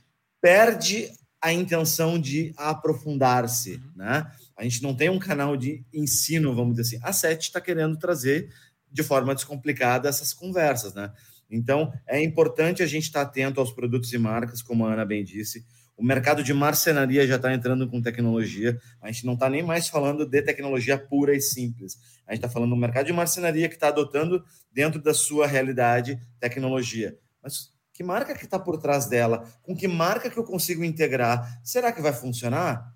perde 0.42 1.12
a 1.42 1.54
intenção 1.54 2.20
de 2.20 2.54
aprofundar-se, 2.58 3.76
uhum. 3.76 3.92
né? 3.96 4.30
A 4.58 4.64
gente 4.64 4.84
não 4.84 4.94
tem 4.94 5.10
um 5.10 5.20
canal 5.20 5.56
de 5.56 5.86
ensino, 5.94 6.54
vamos 6.54 6.76
dizer 6.76 6.98
assim. 6.98 7.06
A 7.06 7.14
SET 7.14 7.44
está 7.44 7.62
querendo 7.62 7.98
trazer 7.98 8.50
de 8.92 9.04
forma 9.04 9.34
descomplicada 9.34 10.10
essas 10.10 10.34
conversas, 10.34 10.94
né? 10.94 11.14
Então, 11.50 11.92
é 12.06 12.22
importante 12.22 12.84
a 12.84 12.86
gente 12.86 13.04
estar 13.04 13.24
tá 13.24 13.30
atento 13.30 13.60
aos 13.60 13.72
produtos 13.72 14.12
e 14.12 14.18
marcas, 14.18 14.62
como 14.62 14.86
a 14.86 14.94
Ana 14.94 15.06
bem 15.06 15.24
disse. 15.24 15.66
O 16.00 16.04
mercado 16.04 16.42
de 16.42 16.54
marcenaria 16.54 17.28
já 17.28 17.36
está 17.36 17.54
entrando 17.54 17.86
com 17.90 18.02
tecnologia. 18.02 18.80
A 19.02 19.12
gente 19.12 19.26
não 19.26 19.34
está 19.34 19.50
nem 19.50 19.62
mais 19.62 19.90
falando 19.90 20.26
de 20.26 20.42
tecnologia 20.42 20.98
pura 20.98 21.36
e 21.36 21.42
simples. 21.42 22.00
A 22.26 22.32
gente 22.32 22.40
está 22.40 22.50
falando 22.50 22.70
do 22.70 22.78
mercado 22.78 23.06
de 23.06 23.12
marcenaria 23.12 23.68
que 23.68 23.76
está 23.76 23.90
adotando, 23.90 24.42
dentro 24.72 25.02
da 25.02 25.14
sua 25.14 25.46
realidade, 25.46 26.18
tecnologia. 26.40 27.18
Mas 27.44 27.74
que 27.94 28.02
marca 28.02 28.34
que 28.34 28.46
está 28.46 28.58
por 28.58 28.78
trás 28.78 29.08
dela? 29.08 29.46
Com 29.62 29.76
que 29.76 29.90
marca 29.90 30.30
que 30.30 30.38
eu 30.38 30.46
consigo 30.46 30.86
integrar? 30.86 31.60
Será 31.66 31.92
que 31.92 32.02
vai 32.02 32.14
funcionar? 32.14 32.96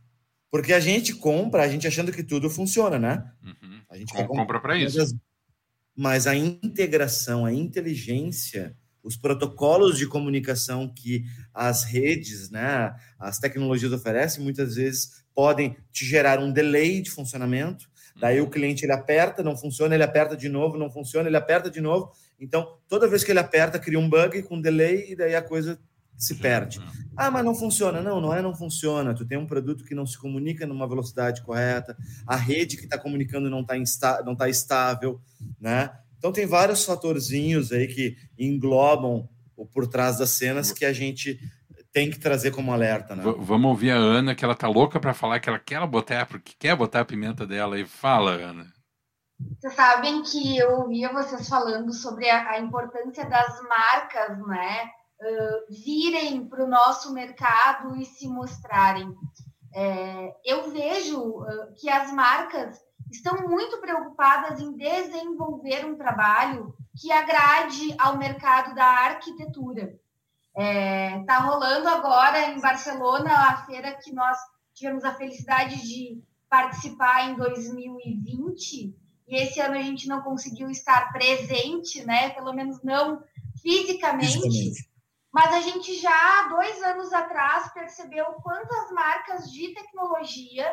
Porque 0.49 0.71
a 0.71 0.79
gente 0.79 1.13
compra, 1.13 1.63
a 1.63 1.67
gente 1.67 1.85
achando 1.85 2.09
que 2.09 2.23
tudo 2.23 2.49
funciona, 2.49 2.97
né? 2.97 3.29
Uhum. 3.43 3.81
A 3.89 3.97
gente 3.97 4.13
Com, 4.13 4.25
compra 4.27 4.61
para 4.61 4.77
isso. 4.77 5.19
Mas 5.93 6.25
a 6.25 6.35
integração, 6.35 7.45
a 7.45 7.51
inteligência, 7.51 8.77
os 9.03 9.17
protocolos 9.17 9.97
de 9.97 10.07
comunicação 10.07 10.87
que 10.87 11.25
as 11.53 11.83
redes, 11.83 12.49
né, 12.49 12.95
as 13.19 13.37
tecnologias 13.37 13.91
oferecem, 13.91 14.43
muitas 14.43 14.75
vezes 14.75 15.23
podem 15.35 15.75
te 15.91 16.05
gerar 16.05 16.39
um 16.39 16.51
delay 16.51 17.01
de 17.01 17.11
funcionamento. 17.11 17.91
Daí 18.15 18.39
o 18.39 18.43
uhum. 18.43 18.49
cliente 18.49 18.85
ele 18.85 18.93
aperta, 18.93 19.43
não 19.43 19.57
funciona, 19.57 19.95
ele 19.95 20.03
aperta 20.03 20.37
de 20.37 20.47
novo, 20.47 20.77
não 20.77 20.89
funciona, 20.89 21.27
ele 21.27 21.37
aperta 21.37 21.69
de 21.69 21.81
novo. 21.81 22.11
Então, 22.39 22.77
toda 22.87 23.07
vez 23.07 23.23
que 23.23 23.31
ele 23.31 23.39
aperta, 23.39 23.79
cria 23.79 23.99
um 23.99 24.09
bug 24.09 24.43
com 24.43 24.61
delay 24.61 25.11
e 25.11 25.15
daí 25.15 25.35
a 25.35 25.41
coisa 25.41 25.79
se 26.15 26.35
perde. 26.35 26.79
Ah, 27.17 27.31
mas 27.31 27.43
não 27.43 27.55
funciona. 27.55 28.01
Não, 28.01 28.21
não 28.21 28.33
é 28.33 28.41
não 28.41 28.55
funciona. 28.55 29.13
Tu 29.13 29.25
tem 29.25 29.37
um 29.37 29.47
produto 29.47 29.83
que 29.83 29.95
não 29.95 30.05
se 30.05 30.17
comunica 30.17 30.65
numa 30.65 30.87
velocidade 30.87 31.41
correta, 31.41 31.97
a 32.25 32.35
rede 32.35 32.77
que 32.77 32.83
está 32.83 32.97
comunicando 32.97 33.49
não 33.49 33.61
está 33.61 34.23
tá 34.37 34.49
estável, 34.49 35.19
né? 35.59 35.91
Então 36.23 36.31
tem 36.31 36.45
vários 36.45 36.85
fatorzinhos 36.85 37.73
aí 37.73 37.85
que 37.85 38.15
englobam 38.39 39.27
o 39.57 39.65
por 39.65 39.85
trás 39.85 40.19
das 40.19 40.29
cenas 40.29 40.71
que 40.71 40.85
a 40.85 40.93
gente 40.93 41.37
tem 41.91 42.09
que 42.09 42.17
trazer 42.17 42.51
como 42.51 42.71
alerta, 42.71 43.13
né? 43.13 43.21
V 43.21 43.35
vamos 43.39 43.69
ouvir 43.69 43.91
a 43.91 43.97
Ana, 43.97 44.33
que 44.33 44.45
ela 44.45 44.55
tá 44.55 44.69
louca 44.69 45.01
para 45.01 45.13
falar 45.13 45.41
que 45.41 45.49
ela 45.49 45.59
quer 45.59 45.85
botar, 45.85 46.25
porque 46.25 46.53
quer 46.57 46.77
botar 46.77 47.01
a 47.01 47.05
pimenta 47.05 47.45
dela 47.45 47.77
e 47.77 47.85
fala, 47.85 48.31
Ana. 48.31 48.71
Vocês 49.59 49.73
sabem 49.73 50.23
que 50.23 50.57
eu 50.57 50.79
ouvia 50.79 51.11
vocês 51.11 51.49
falando 51.49 51.91
sobre 51.91 52.29
a, 52.29 52.51
a 52.51 52.59
importância 52.59 53.25
das 53.25 53.61
marcas, 53.63 54.39
né? 54.47 54.91
virem 55.69 56.47
para 56.47 56.63
o 56.63 56.69
nosso 56.69 57.13
mercado 57.13 57.97
e 57.97 58.05
se 58.05 58.29
mostrarem. 58.29 59.13
É, 59.75 60.33
eu 60.45 60.71
vejo 60.71 61.19
uh, 61.19 61.73
que 61.75 61.89
as 61.89 62.13
marcas 62.13 62.79
estão 63.13 63.47
muito 63.47 63.79
preocupadas 63.79 64.59
em 64.59 64.75
desenvolver 64.75 65.85
um 65.85 65.95
trabalho 65.95 66.75
que 66.99 67.11
agrade 67.11 67.95
ao 67.97 68.17
mercado 68.17 68.75
da 68.75 68.85
arquitetura. 68.85 69.99
Está 70.55 70.61
é, 70.61 71.23
tá 71.25 71.39
rolando 71.39 71.87
agora 71.87 72.49
em 72.49 72.59
Barcelona 72.59 73.31
a 73.31 73.65
feira 73.65 73.97
que 74.03 74.13
nós 74.13 74.37
tivemos 74.73 75.03
a 75.03 75.13
felicidade 75.13 75.81
de 75.81 76.21
participar 76.49 77.29
em 77.29 77.35
2020 77.35 78.95
e 79.27 79.35
esse 79.35 79.59
ano 79.59 79.75
a 79.75 79.81
gente 79.81 80.07
não 80.07 80.21
conseguiu 80.21 80.69
estar 80.69 81.11
presente, 81.11 82.05
né? 82.05 82.29
Pelo 82.31 82.53
menos 82.53 82.83
não 82.83 83.23
fisicamente. 83.61 84.33
fisicamente 84.33 84.93
mas 85.33 85.51
a 85.51 85.61
gente 85.61 85.95
já 85.95 86.47
dois 86.49 86.79
anos 86.83 87.11
atrás 87.11 87.73
percebeu 87.73 88.23
quantas 88.43 88.91
marcas 88.91 89.51
de 89.51 89.73
tecnologia 89.73 90.71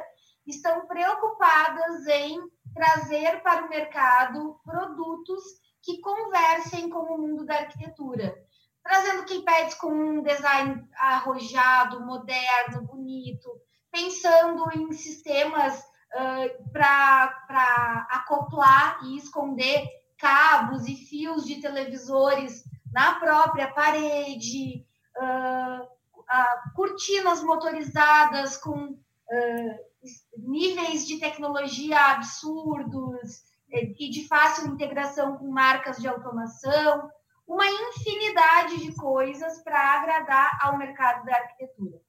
estão 0.50 0.86
preocupadas 0.86 2.06
em 2.06 2.40
trazer 2.74 3.42
para 3.42 3.66
o 3.66 3.68
mercado 3.68 4.60
produtos 4.64 5.42
que 5.82 6.00
conversem 6.00 6.90
com 6.90 7.00
o 7.00 7.18
mundo 7.18 7.46
da 7.46 7.54
arquitetura, 7.54 8.36
trazendo 8.82 9.24
keypads 9.24 9.74
com 9.74 9.92
um 9.92 10.22
design 10.22 10.86
arrojado, 10.96 12.04
moderno, 12.04 12.82
bonito, 12.82 13.50
pensando 13.90 14.70
em 14.74 14.92
sistemas 14.92 15.78
uh, 15.78 16.70
para 16.72 18.06
acoplar 18.10 19.00
e 19.04 19.16
esconder 19.16 19.86
cabos 20.18 20.86
e 20.86 20.94
fios 20.94 21.46
de 21.46 21.60
televisores 21.60 22.62
na 22.92 23.14
própria 23.18 23.72
parede, 23.72 24.86
uh, 25.16 25.82
uh, 25.82 26.74
cortinas 26.74 27.42
motorizadas 27.42 28.56
com 28.58 28.92
uh, 28.92 29.89
níveis 30.36 31.06
de 31.06 31.18
tecnologia 31.18 31.98
absurdos 32.12 33.42
e 33.72 34.10
de 34.10 34.26
fácil 34.26 34.66
integração 34.66 35.36
com 35.36 35.50
marcas 35.50 35.98
de 35.98 36.08
automação, 36.08 37.10
uma 37.46 37.66
infinidade 37.66 38.78
de 38.80 38.94
coisas 38.94 39.62
para 39.62 39.96
agradar 39.96 40.58
ao 40.62 40.78
mercado 40.78 41.24
da 41.24 41.34
arquitetura. 41.34 42.00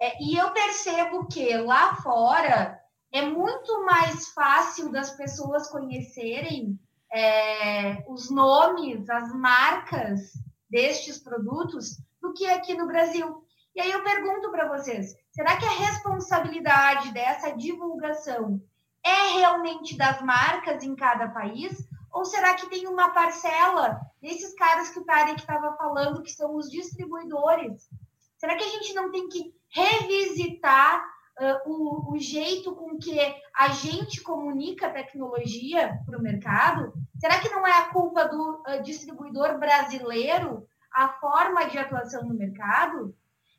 É, 0.00 0.22
e 0.22 0.36
eu 0.36 0.50
percebo 0.50 1.26
que 1.26 1.56
lá 1.56 1.96
fora 1.96 2.78
é 3.10 3.22
muito 3.22 3.84
mais 3.84 4.28
fácil 4.28 4.90
das 4.90 5.10
pessoas 5.12 5.70
conhecerem 5.70 6.78
é, 7.12 8.04
os 8.08 8.30
nomes, 8.30 9.08
as 9.08 9.32
marcas 9.32 10.32
destes 10.68 11.18
produtos 11.18 11.98
do 12.20 12.34
que 12.34 12.46
aqui 12.46 12.74
no 12.74 12.86
Brasil. 12.86 13.45
E 13.76 13.80
aí 13.82 13.92
eu 13.92 14.02
pergunto 14.02 14.50
para 14.50 14.66
vocês: 14.66 15.14
será 15.30 15.54
que 15.58 15.66
a 15.66 15.70
responsabilidade 15.70 17.12
dessa 17.12 17.50
divulgação 17.50 18.58
é 19.04 19.38
realmente 19.38 19.98
das 19.98 20.22
marcas 20.22 20.82
em 20.82 20.96
cada 20.96 21.28
país? 21.28 21.86
Ou 22.10 22.24
será 22.24 22.54
que 22.54 22.70
tem 22.70 22.86
uma 22.86 23.10
parcela 23.10 24.00
desses 24.22 24.54
caras 24.54 24.88
que 24.88 24.98
o 24.98 25.04
Tarek 25.04 25.38
estava 25.38 25.76
falando, 25.76 26.22
que 26.22 26.32
são 26.32 26.56
os 26.56 26.70
distribuidores? 26.70 27.90
Será 28.38 28.56
que 28.56 28.64
a 28.64 28.68
gente 28.68 28.94
não 28.94 29.12
tem 29.12 29.28
que 29.28 29.54
revisitar 29.68 31.04
uh, 31.38 31.70
o, 31.70 32.14
o, 32.14 32.18
jeito 32.18 32.74
com 32.74 32.96
que 32.96 33.18
a 33.54 33.68
gente 33.68 34.22
comunica 34.22 34.88
tecnologia 34.88 36.00
para 36.06 36.18
o 36.18 36.22
mercado? 36.22 36.94
Será 37.20 37.38
que 37.38 37.50
não 37.50 37.66
é 37.66 37.72
a 37.72 37.90
culpa 37.90 38.24
do 38.24 38.62
uh, 38.66 38.82
distribuidor 38.82 39.58
brasileiro 39.58 40.66
a 40.90 41.10
forma 41.10 41.66
de 41.66 41.76
atuação 41.76 42.24
no 42.24 42.34
mercado? 42.34 43.14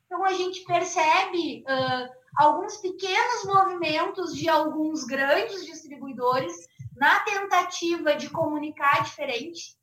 Então, 0.08 0.24
a 0.24 0.32
gente 0.32 0.62
percebe 0.62 1.64
uh, 1.68 2.10
alguns 2.36 2.78
pequenos 2.78 3.44
movimentos 3.44 4.34
de 4.34 4.48
alguns 4.48 5.04
grandes 5.04 5.66
distribuidores 5.66 6.66
na 6.96 7.20
tentativa 7.20 8.16
de 8.16 8.30
comunicar 8.30 9.04
diferente, 9.04 9.78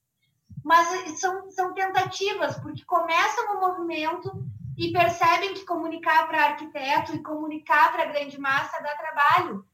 mas 0.64 1.20
são, 1.20 1.50
são 1.50 1.74
tentativas, 1.74 2.58
porque 2.58 2.82
começam 2.86 3.54
o 3.54 3.60
movimento 3.60 4.32
e 4.78 4.90
percebem 4.92 5.52
que 5.52 5.66
comunicar 5.66 6.26
para 6.26 6.46
arquiteto 6.46 7.14
e 7.14 7.22
comunicar 7.22 7.92
para 7.92 8.04
a 8.04 8.12
grande 8.12 8.40
massa 8.40 8.82
dá 8.82 8.96
trabalho. 8.96 9.64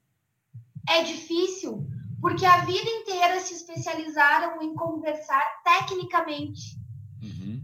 É 0.89 1.05
difícil, 1.05 1.87
porque 2.21 2.45
a 2.45 2.65
vida 2.65 2.91
inteira 2.91 3.39
se 3.39 3.55
especializaram 3.55 4.61
em 4.61 4.75
conversar 4.75 5.63
tecnicamente. 5.63 6.80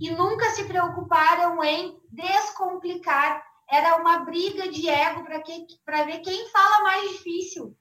E 0.01 0.11
nunca 0.11 0.51
se 0.51 0.65
preocuparam 0.65 1.63
em 1.65 2.01
descomplicar. 2.11 3.45
Era 3.69 3.97
uma 3.97 4.21
briga 4.21 4.69
de 4.69 4.89
ego 4.89 5.25
para 5.85 6.05
ver 6.05 6.21
quem 6.21 6.49
fala 6.51 6.83
mais 6.83 7.11
difícil. 7.11 7.77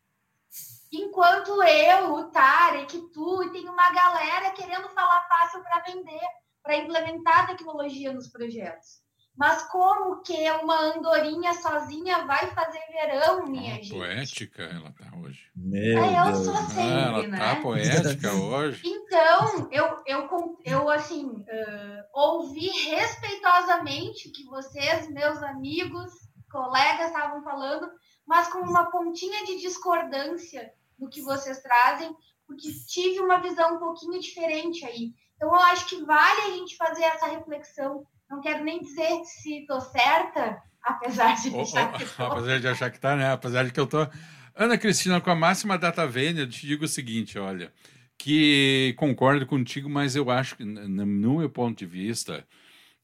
Enquanto 0.92 1.62
eu, 1.62 2.14
o 2.14 2.32
Tarek, 2.32 2.98
tu, 3.14 3.44
e 3.44 3.52
tem 3.52 3.68
uma 3.68 3.92
galera 3.92 4.52
querendo 4.52 4.88
falar 4.90 5.28
fácil 5.28 5.62
para 5.62 5.82
vender, 5.82 6.28
para 6.64 6.78
implementar 6.78 7.48
tecnologia 7.48 8.14
nos 8.14 8.28
projetos. 8.28 9.05
Mas 9.38 9.64
como 9.64 10.22
que 10.22 10.50
uma 10.52 10.80
andorinha 10.96 11.54
sozinha 11.56 12.26
vai 12.26 12.48
fazer 12.52 12.80
verão, 12.90 13.46
minha 13.46 13.74
oh, 13.74 13.76
gente? 13.76 13.90
Poética 13.90 14.64
ela 14.64 14.92
tá 14.92 15.12
hoje. 15.18 15.52
Meu 15.54 16.04
é, 16.04 16.30
eu 16.30 16.36
sou 16.36 16.56
sempre, 16.56 16.82
ah, 16.82 17.08
ela 17.08 17.28
né? 17.28 17.38
tá 17.38 17.62
poética 17.62 18.32
hoje. 18.40 18.82
Então, 18.86 19.70
eu, 19.72 20.04
eu, 20.06 20.60
eu 20.64 20.90
assim, 20.90 21.26
uh, 21.26 22.04
ouvi 22.14 22.70
respeitosamente 22.90 24.30
o 24.30 24.32
que 24.32 24.46
vocês, 24.46 25.10
meus 25.10 25.44
amigos, 25.44 26.14
colegas 26.50 27.08
estavam 27.08 27.44
falando, 27.44 27.92
mas 28.26 28.48
com 28.48 28.60
uma 28.60 28.90
pontinha 28.90 29.46
de 29.46 29.60
discordância 29.60 30.72
do 30.98 31.10
que 31.10 31.22
vocês 31.22 31.60
trazem, 31.62 32.16
porque 32.48 32.72
tive 32.88 33.20
uma 33.20 33.42
visão 33.42 33.76
um 33.76 33.80
pouquinho 33.80 34.20
diferente 34.20 34.86
aí. 34.86 35.14
Então, 35.36 35.50
eu 35.50 35.56
acho 35.56 35.88
que 35.88 36.02
vale 36.06 36.42
a 36.42 36.52
gente 36.52 36.78
fazer 36.78 37.04
essa 37.04 37.28
reflexão. 37.28 38.08
Não 38.30 38.42
quero 38.42 38.64
nem 38.64 38.82
dizer 38.82 39.24
se 39.24 39.60
estou 39.60 39.80
certa, 39.82 40.62
apesar 40.82 41.36
de 41.36 41.60
achar 41.60 41.94
que 41.94 42.06
tô. 42.06 42.24
Apesar 42.24 42.60
de 42.60 42.68
achar 42.68 42.92
que 42.92 43.00
tá, 43.00 43.16
né? 43.16 43.32
Apesar 43.32 43.64
de 43.64 43.72
que 43.72 43.80
eu 43.80 43.88
tô... 43.88 44.08
Ana 44.56 44.78
Cristina, 44.78 45.20
com 45.20 45.30
a 45.30 45.36
máxima 45.36 45.78
data 45.78 46.08
vênia, 46.08 46.42
eu 46.42 46.50
te 46.50 46.66
digo 46.66 46.86
o 46.86 46.88
seguinte, 46.88 47.38
olha, 47.38 47.74
que 48.18 48.96
concordo 48.98 49.46
contigo, 49.46 49.90
mas 49.90 50.16
eu 50.16 50.32
acho 50.32 50.56
que, 50.56 50.64
no 50.64 51.06
meu 51.06 51.50
ponto 51.50 51.78
de 51.78 51.86
vista, 51.86 52.48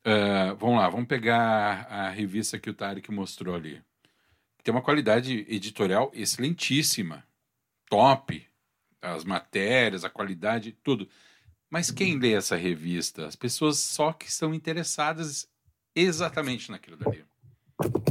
uh, 0.06 0.56
vamos 0.56 0.78
lá, 0.78 0.90
vamos 0.90 1.08
pegar 1.08 1.88
a 1.90 2.10
revista 2.10 2.58
que 2.58 2.70
o 2.70 2.74
Tarek 2.74 3.12
mostrou 3.12 3.54
ali. 3.54 3.82
Tem 4.64 4.74
uma 4.74 4.82
qualidade 4.82 5.46
editorial 5.50 6.10
excelentíssima, 6.14 7.24
top, 7.90 8.48
as 9.02 9.26
matérias, 9.26 10.06
a 10.06 10.10
qualidade, 10.10 10.72
tudo. 10.84 11.10
Mas 11.72 11.90
quem 11.90 12.20
lê 12.20 12.34
essa 12.34 12.58
revista? 12.58 13.26
As 13.26 13.36
pessoas 13.38 13.80
só 13.80 14.12
que 14.12 14.28
estão 14.28 14.54
interessadas 14.54 15.48
exatamente 15.96 16.70
naquilo 16.70 16.98
dali. 16.98 17.24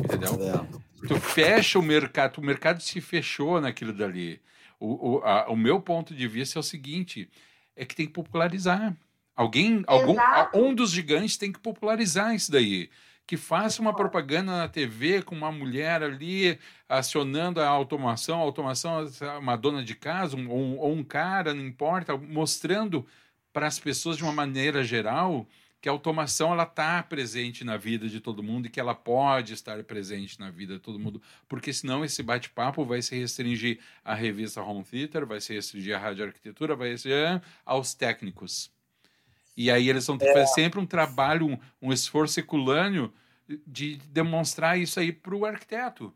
Entendeu? 0.02 0.32
É. 0.42 1.06
Tu 1.06 1.20
fecha 1.20 1.78
o 1.78 1.82
mercado, 1.82 2.38
o 2.38 2.42
mercado 2.42 2.82
se 2.82 3.02
fechou 3.02 3.60
naquilo 3.60 3.92
dali. 3.92 4.40
O, 4.78 5.10
o, 5.10 5.18
a, 5.18 5.50
o 5.50 5.56
meu 5.56 5.78
ponto 5.78 6.14
de 6.14 6.26
vista 6.26 6.58
é 6.58 6.60
o 6.60 6.62
seguinte: 6.62 7.28
é 7.76 7.84
que 7.84 7.94
tem 7.94 8.06
que 8.06 8.14
popularizar. 8.14 8.96
Alguém, 9.36 9.84
algum, 9.86 10.16
um 10.54 10.74
dos 10.74 10.90
gigantes 10.90 11.36
tem 11.36 11.52
que 11.52 11.60
popularizar 11.60 12.34
isso 12.34 12.50
daí. 12.50 12.88
Que 13.26 13.36
faça 13.36 13.80
uma 13.80 13.94
propaganda 13.94 14.56
na 14.56 14.68
TV 14.68 15.22
com 15.22 15.34
uma 15.34 15.52
mulher 15.52 16.02
ali 16.02 16.58
acionando 16.88 17.60
a 17.60 17.68
automação, 17.68 18.38
a 18.38 18.42
automação, 18.42 19.06
uma 19.38 19.54
dona 19.54 19.84
de 19.84 19.94
casa, 19.94 20.36
um, 20.36 20.78
ou 20.78 20.92
um 20.92 21.04
cara, 21.04 21.54
não 21.54 21.64
importa, 21.64 22.16
mostrando 22.16 23.06
para 23.52 23.66
as 23.66 23.78
pessoas 23.78 24.16
de 24.16 24.22
uma 24.22 24.32
maneira 24.32 24.82
geral 24.84 25.46
que 25.80 25.88
a 25.88 25.92
automação 25.92 26.52
ela 26.52 26.64
está 26.64 27.02
presente 27.02 27.64
na 27.64 27.76
vida 27.76 28.06
de 28.06 28.20
todo 28.20 28.42
mundo 28.42 28.66
e 28.66 28.68
que 28.68 28.78
ela 28.78 28.94
pode 28.94 29.54
estar 29.54 29.82
presente 29.84 30.38
na 30.38 30.50
vida 30.50 30.74
de 30.74 30.80
todo 30.80 30.98
mundo, 30.98 31.22
porque 31.48 31.72
senão 31.72 32.04
esse 32.04 32.22
bate-papo 32.22 32.84
vai 32.84 33.00
se 33.00 33.16
restringir 33.16 33.78
à 34.04 34.14
revista 34.14 34.60
Home 34.62 34.84
Theater, 34.84 35.24
vai 35.24 35.40
se 35.40 35.54
restringir 35.54 35.96
à 35.96 35.98
rádio 35.98 36.26
arquitetura, 36.26 36.76
vai 36.76 36.96
ser 36.98 37.42
aos 37.64 37.94
técnicos. 37.94 38.70
E 39.56 39.70
aí 39.70 39.88
eles 39.88 40.06
vão 40.06 40.18
ter 40.18 40.26
que 40.26 40.32
fazer 40.32 40.44
é. 40.44 40.54
sempre 40.54 40.78
um 40.78 40.86
trabalho, 40.86 41.46
um, 41.46 41.58
um 41.80 41.92
esforço 41.92 42.34
seculâneo 42.34 43.12
de 43.66 43.96
demonstrar 44.08 44.78
isso 44.78 45.00
aí 45.00 45.12
para 45.12 45.34
o 45.34 45.46
arquiteto. 45.46 46.12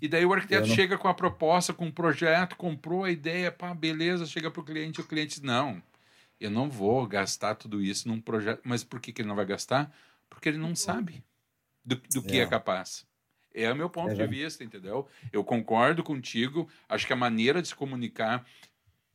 E 0.00 0.08
daí 0.08 0.24
o 0.24 0.32
arquiteto 0.32 0.68
não... 0.68 0.74
chega 0.74 0.96
com 0.96 1.08
a 1.08 1.14
proposta, 1.14 1.72
com 1.72 1.84
o 1.84 1.88
um 1.88 1.92
projeto, 1.92 2.56
comprou 2.56 3.04
a 3.04 3.10
ideia, 3.10 3.50
pá, 3.50 3.74
beleza, 3.74 4.24
chega 4.24 4.50
para 4.50 4.60
o 4.60 4.64
cliente, 4.64 5.00
o 5.00 5.04
cliente 5.04 5.42
não, 5.42 5.82
eu 6.40 6.50
não 6.50 6.68
vou 6.68 7.06
gastar 7.06 7.54
tudo 7.54 7.82
isso 7.82 8.08
num 8.08 8.20
projeto. 8.20 8.60
Mas 8.64 8.84
por 8.84 9.00
que, 9.00 9.12
que 9.12 9.22
ele 9.22 9.28
não 9.28 9.36
vai 9.36 9.46
gastar? 9.46 9.94
Porque 10.28 10.48
ele 10.48 10.58
não 10.58 10.74
sabe 10.74 11.24
do, 11.84 11.96
do 11.96 12.22
que 12.22 12.38
é. 12.38 12.42
é 12.42 12.46
capaz. 12.46 13.06
É 13.54 13.72
o 13.72 13.76
meu 13.76 13.88
ponto 13.88 14.10
é. 14.10 14.14
de 14.14 14.26
vista, 14.26 14.62
entendeu? 14.62 15.08
Eu 15.32 15.42
concordo 15.42 16.02
contigo. 16.02 16.68
Acho 16.88 17.06
que 17.06 17.12
a 17.12 17.16
maneira 17.16 17.62
de 17.62 17.68
se 17.68 17.74
comunicar, 17.74 18.44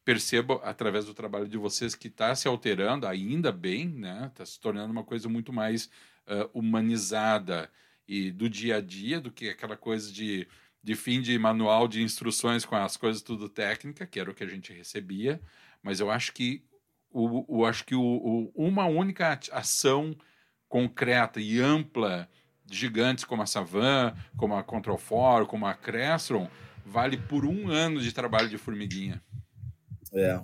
percebo 0.04 0.60
através 0.64 1.06
do 1.06 1.14
trabalho 1.14 1.48
de 1.48 1.58
vocês 1.58 1.94
que 1.94 2.08
está 2.08 2.34
se 2.34 2.48
alterando, 2.48 3.06
ainda 3.06 3.52
bem, 3.52 3.88
né? 3.88 4.28
Está 4.32 4.44
se 4.44 4.60
tornando 4.60 4.92
uma 4.92 5.04
coisa 5.04 5.30
muito 5.30 5.54
mais 5.54 5.86
uh, 6.26 6.50
humanizada 6.54 7.70
e 8.08 8.32
do 8.32 8.50
dia 8.50 8.78
a 8.78 8.82
dia 8.82 9.22
do 9.22 9.32
que 9.32 9.48
aquela 9.48 9.78
coisa 9.78 10.12
de, 10.12 10.48
de 10.84 10.96
fim 10.96 11.22
de 11.22 11.38
manual 11.38 11.88
de 11.88 12.02
instruções 12.02 12.66
com 12.66 12.76
as 12.76 12.98
coisas 12.98 13.22
tudo 13.22 13.48
técnica, 13.48 14.08
que 14.08 14.20
era 14.20 14.32
o 14.32 14.34
que 14.34 14.44
a 14.44 14.48
gente 14.48 14.74
recebia. 14.74 15.40
Mas 15.84 16.00
eu 16.00 16.10
acho 16.10 16.34
que 16.34 16.64
o, 17.12 17.60
o 17.60 17.66
acho 17.66 17.86
que 17.86 17.96
o, 17.96 18.02
o, 18.02 18.52
uma 18.56 18.86
única 18.86 19.40
ação 19.52 20.16
concreta 20.68 21.40
e 21.40 21.60
ampla 21.60 22.30
gigantes 22.70 23.26
como 23.26 23.42
a 23.42 23.46
Savan, 23.46 24.16
como 24.38 24.56
a 24.56 24.64
Control 24.64 24.98
4, 24.98 25.46
como 25.46 25.66
a 25.66 25.74
Crestron, 25.74 26.50
vale 26.86 27.18
por 27.18 27.46
um 27.46 27.70
ano 27.70 28.00
de 28.00 28.14
trabalho 28.14 28.50
de 28.50 28.58
formiguinha. 28.58 29.22
É. 30.14 30.40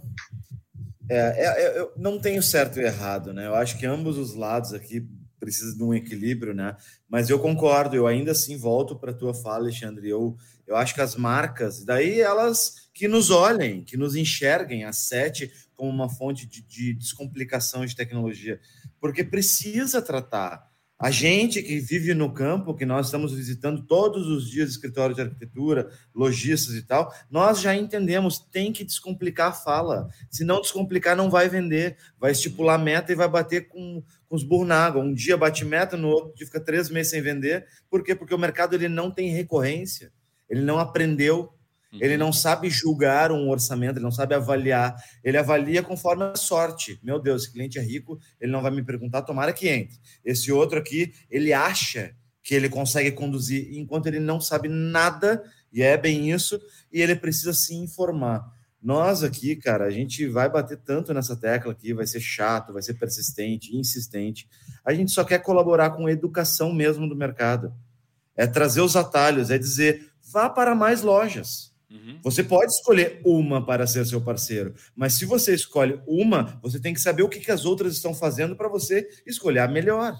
É, 1.09 1.17
é, 1.17 1.45
é, 1.45 1.79
eu 1.79 1.93
não 1.95 2.19
tenho 2.19 2.43
certo 2.43 2.79
e 2.79 2.83
errado, 2.83 3.33
né? 3.33 3.47
Eu 3.47 3.55
acho 3.55 3.77
que 3.77 3.85
ambos 3.85 4.17
os 4.17 4.33
lados 4.33 4.73
aqui 4.73 5.07
precisam 5.39 5.77
de 5.77 5.83
um 5.83 5.93
equilíbrio, 5.93 6.53
né? 6.53 6.75
Mas 7.07 7.29
eu 7.29 7.39
concordo, 7.39 7.95
eu 7.95 8.07
ainda 8.07 8.31
assim 8.31 8.57
volto 8.57 8.95
para 8.97 9.13
tua 9.13 9.33
fala, 9.33 9.59
Alexandre. 9.59 10.09
Eu, 10.09 10.35
eu 10.65 10.75
acho 10.75 10.93
que 10.93 11.01
as 11.01 11.15
marcas, 11.15 11.85
daí 11.85 12.19
elas 12.19 12.86
que 12.97 13.07
nos 13.07 13.29
olhem, 13.29 13.83
que 13.83 13.95
nos 13.95 14.15
enxerguem, 14.15 14.83
a 14.83 14.91
sete, 14.91 15.51
como 15.75 15.91
uma 15.91 16.09
fonte 16.09 16.47
de, 16.47 16.63
de 16.63 16.93
descomplicação 16.95 17.85
de 17.85 17.95
tecnologia, 17.95 18.59
porque 18.99 19.23
precisa 19.23 20.01
tratar. 20.01 20.67
A 20.99 21.11
gente 21.11 21.61
que 21.61 21.79
vive 21.79 22.15
no 22.15 22.33
campo, 22.33 22.73
que 22.73 22.87
nós 22.87 23.05
estamos 23.05 23.31
visitando 23.31 23.85
todos 23.85 24.25
os 24.25 24.49
dias 24.49 24.71
escritórios 24.71 25.15
de 25.15 25.21
arquitetura, 25.21 25.91
lojistas 26.13 26.73
e 26.73 26.81
tal, 26.81 27.13
nós 27.29 27.61
já 27.61 27.75
entendemos, 27.75 28.39
tem 28.39 28.73
que 28.73 28.83
descomplicar 28.83 29.49
a 29.49 29.53
fala. 29.53 30.09
Se 30.27 30.43
não 30.43 30.59
descomplicar, 30.59 31.15
não 31.15 31.29
vai 31.29 31.47
vender, 31.47 31.97
vai 32.19 32.31
estipular 32.31 32.83
meta 32.83 33.11
e 33.11 33.15
vai 33.15 33.29
bater 33.29 33.67
com, 33.67 34.03
com 34.27 34.35
os 34.35 34.43
burros 34.43 34.67
na 34.67 34.87
água. 34.87 35.03
Um 35.03 35.13
dia 35.13 35.37
bate 35.37 35.63
meta, 35.63 35.95
no 35.95 36.07
outro 36.07 36.33
dia 36.33 36.47
fica 36.47 36.59
três 36.59 36.89
meses 36.89 37.11
sem 37.11 37.21
vender. 37.21 37.67
Por 37.91 38.03
quê? 38.03 38.15
Porque 38.15 38.33
o 38.33 38.39
mercado 38.39 38.73
ele 38.73 38.89
não 38.89 39.11
tem 39.11 39.29
recorrência, 39.29 40.11
ele 40.49 40.61
não 40.61 40.79
aprendeu 40.79 41.53
ele 41.93 42.13
uhum. 42.13 42.19
não 42.19 42.33
sabe 42.33 42.69
julgar 42.69 43.31
um 43.31 43.49
orçamento, 43.49 43.97
ele 43.97 44.03
não 44.03 44.11
sabe 44.11 44.35
avaliar. 44.35 44.95
Ele 45.23 45.37
avalia 45.37 45.81
conforme 45.81 46.23
a 46.23 46.35
sorte. 46.35 46.99
Meu 47.01 47.19
Deus, 47.19 47.43
esse 47.43 47.51
cliente 47.51 47.79
é 47.79 47.81
rico, 47.81 48.19
ele 48.39 48.51
não 48.51 48.61
vai 48.61 48.71
me 48.71 48.83
perguntar, 48.83 49.21
tomara 49.21 49.53
que 49.53 49.67
entre. 49.67 49.97
Esse 50.23 50.51
outro 50.51 50.77
aqui, 50.77 51.13
ele 51.29 51.53
acha 51.53 52.13
que 52.43 52.55
ele 52.55 52.69
consegue 52.69 53.11
conduzir, 53.11 53.77
enquanto 53.77 54.07
ele 54.07 54.19
não 54.19 54.39
sabe 54.39 54.69
nada, 54.69 55.43
e 55.71 55.81
é 55.81 55.97
bem 55.97 56.31
isso, 56.31 56.59
e 56.91 57.01
ele 57.01 57.15
precisa 57.15 57.53
se 57.53 57.75
informar. 57.75 58.45
Nós 58.81 59.23
aqui, 59.23 59.55
cara, 59.55 59.85
a 59.85 59.89
gente 59.89 60.25
vai 60.27 60.49
bater 60.49 60.77
tanto 60.77 61.13
nessa 61.13 61.35
tecla 61.35 61.71
aqui, 61.71 61.93
vai 61.93 62.05
ser 62.05 62.21
chato, 62.21 62.71
vai 62.71 62.81
ser 62.81 62.93
persistente, 62.93 63.75
insistente. 63.75 64.47
A 64.85 64.93
gente 64.93 65.11
só 65.11 65.25
quer 65.25 65.39
colaborar 65.39 65.91
com 65.91 66.05
a 66.05 66.11
educação 66.11 66.71
mesmo 66.73 67.07
do 67.07 67.15
mercado. 67.15 67.73
É 68.35 68.45
trazer 68.45 68.81
os 68.81 68.95
atalhos, 68.95 69.49
é 69.49 69.57
dizer, 69.57 70.09
vá 70.31 70.49
para 70.49 70.75
mais 70.75 71.01
lojas 71.01 71.75
Uhum. 71.89 72.19
Você 72.21 72.43
pode 72.43 72.71
escolher 72.71 73.21
uma 73.25 73.65
para 73.65 73.87
ser 73.87 74.05
seu 74.05 74.21
parceiro, 74.21 74.75
mas 74.95 75.13
se 75.13 75.25
você 75.25 75.53
escolhe 75.53 76.01
uma, 76.05 76.59
você 76.61 76.79
tem 76.79 76.93
que 76.93 76.99
saber 76.99 77.23
o 77.23 77.29
que, 77.29 77.39
que 77.39 77.51
as 77.51 77.65
outras 77.65 77.93
estão 77.93 78.13
fazendo 78.13 78.55
para 78.55 78.67
você 78.67 79.07
escolher 79.25 79.59
a 79.59 79.67
melhor. 79.67 80.19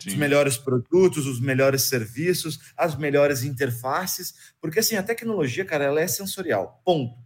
Sim. 0.00 0.10
Os 0.10 0.14
melhores 0.14 0.56
produtos, 0.56 1.26
os 1.26 1.40
melhores 1.40 1.82
serviços, 1.82 2.72
as 2.76 2.96
melhores 2.96 3.42
interfaces, 3.42 4.54
porque 4.60 4.80
assim, 4.80 4.96
a 4.96 5.02
tecnologia, 5.02 5.64
cara, 5.64 5.84
ela 5.84 6.00
é 6.00 6.06
sensorial, 6.06 6.80
ponto. 6.84 7.16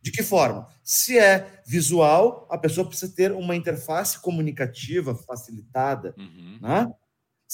De 0.00 0.10
que 0.10 0.22
forma? 0.22 0.66
Se 0.82 1.16
é 1.16 1.62
visual, 1.64 2.48
a 2.50 2.58
pessoa 2.58 2.86
precisa 2.86 3.14
ter 3.14 3.30
uma 3.30 3.54
interface 3.54 4.20
comunicativa 4.20 5.14
facilitada, 5.14 6.12
uhum. 6.18 6.58
né? 6.60 6.92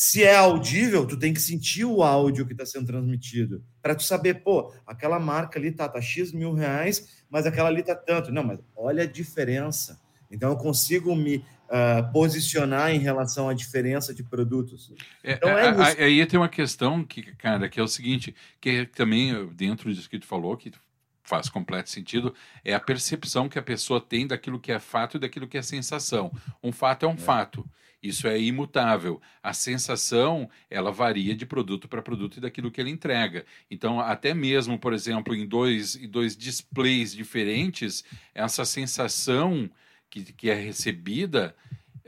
Se 0.00 0.22
é 0.22 0.36
audível, 0.36 1.04
tu 1.04 1.18
tem 1.18 1.34
que 1.34 1.40
sentir 1.40 1.84
o 1.84 2.04
áudio 2.04 2.46
que 2.46 2.52
está 2.52 2.64
sendo 2.64 2.86
transmitido. 2.86 3.64
Para 3.82 3.96
tu 3.96 4.04
saber, 4.04 4.44
pô, 4.44 4.72
aquela 4.86 5.18
marca 5.18 5.58
ali 5.58 5.72
tá, 5.72 5.88
tá 5.88 6.00
X 6.00 6.30
mil 6.30 6.54
reais, 6.54 7.24
mas 7.28 7.46
aquela 7.46 7.68
ali 7.68 7.82
tá 7.82 7.96
tanto. 7.96 8.30
Não, 8.30 8.44
mas 8.44 8.60
olha 8.76 9.02
a 9.02 9.06
diferença. 9.06 10.00
Então 10.30 10.50
eu 10.50 10.56
consigo 10.56 11.16
me 11.16 11.38
uh, 11.38 12.12
posicionar 12.12 12.92
em 12.92 13.00
relação 13.00 13.48
à 13.48 13.54
diferença 13.54 14.14
de 14.14 14.22
produtos. 14.22 14.94
É, 15.24 15.32
então, 15.32 15.48
é, 15.58 16.00
é 16.00 16.04
aí 16.04 16.24
tem 16.26 16.38
uma 16.38 16.48
questão 16.48 17.02
que, 17.02 17.34
cara, 17.34 17.68
que 17.68 17.80
é 17.80 17.82
o 17.82 17.88
seguinte, 17.88 18.32
que 18.60 18.86
também 18.86 19.48
dentro 19.48 19.92
disso 19.92 20.08
que 20.08 20.20
tu 20.20 20.26
falou, 20.26 20.56
que 20.56 20.70
faz 21.24 21.48
completo 21.48 21.90
sentido, 21.90 22.32
é 22.64 22.72
a 22.72 22.78
percepção 22.78 23.48
que 23.48 23.58
a 23.58 23.62
pessoa 23.62 24.00
tem 24.00 24.28
daquilo 24.28 24.60
que 24.60 24.70
é 24.70 24.78
fato 24.78 25.16
e 25.16 25.20
daquilo 25.20 25.48
que 25.48 25.58
é 25.58 25.62
sensação. 25.62 26.30
Um 26.62 26.70
fato 26.70 27.04
é 27.04 27.08
um 27.08 27.14
é. 27.14 27.16
fato. 27.16 27.68
Isso 28.02 28.28
é 28.28 28.40
imutável. 28.40 29.20
A 29.42 29.52
sensação, 29.52 30.48
ela 30.70 30.92
varia 30.92 31.34
de 31.34 31.44
produto 31.44 31.88
para 31.88 32.00
produto 32.00 32.36
e 32.36 32.40
daquilo 32.40 32.70
que 32.70 32.80
ele 32.80 32.90
entrega. 32.90 33.44
Então, 33.70 33.98
até 33.98 34.32
mesmo, 34.32 34.78
por 34.78 34.92
exemplo, 34.92 35.34
em 35.34 35.46
dois, 35.46 35.96
em 35.96 36.08
dois 36.08 36.36
displays 36.36 37.12
diferentes, 37.12 38.04
essa 38.34 38.64
sensação 38.64 39.68
que, 40.08 40.24
que 40.32 40.48
é 40.48 40.54
recebida 40.54 41.54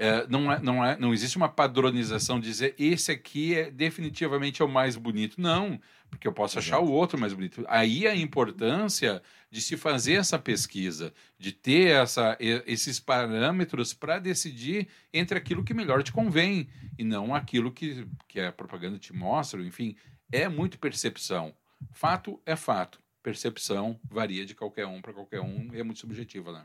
é, 0.03 0.27
não, 0.29 0.51
é, 0.51 0.59
não, 0.61 0.83
é, 0.83 0.97
não 0.97 1.13
existe 1.13 1.37
uma 1.37 1.49
padronização 1.51 2.41
de 2.41 2.49
dizer 2.49 2.75
esse 2.79 3.13
aqui 3.13 3.55
é 3.55 3.71
definitivamente 3.71 4.63
é 4.63 4.65
o 4.65 4.69
mais 4.69 4.97
bonito. 4.97 5.39
Não, 5.39 5.79
porque 6.11 6.27
eu 6.27 6.33
posso 6.33 6.59
achar 6.59 6.81
o 6.81 6.91
outro 6.91 7.19
mais 7.19 7.33
bonito. 7.33 7.65
Aí 7.69 8.07
a 8.07 8.15
importância 8.15 9.23
de 9.51 9.61
se 9.61 9.77
fazer 9.77 10.15
essa 10.15 10.39
pesquisa, 10.39 11.13
de 11.39 11.53
ter 11.53 11.89
essa, 11.89 12.37
esses 12.41 13.01
parâmetros 13.01 13.95
para 13.95 14.19
decidir 14.19 14.89
entre 15.13 15.39
aquilo 15.39 15.65
que 15.65 15.73
melhor 15.73 16.03
te 16.03 16.13
convém 16.13 16.69
e 16.99 17.05
não 17.05 17.35
aquilo 17.35 17.73
que, 17.73 18.07
que 18.29 18.41
a 18.41 18.53
propaganda 18.53 18.99
te 18.99 19.13
mostra, 19.13 19.63
enfim, 19.63 19.97
é 20.31 20.49
muito 20.49 20.79
percepção. 20.79 21.55
Fato 21.93 22.41
é 22.45 22.55
fato. 22.57 23.01
percepção 23.23 23.99
varia 24.05 24.45
de 24.45 24.55
qualquer 24.55 24.87
um 24.87 25.01
para 25.01 25.13
qualquer 25.13 25.41
um 25.41 25.69
e 25.73 25.79
é 25.79 25.83
muito 25.83 26.01
subjetiva, 26.01 26.53
né? 26.53 26.65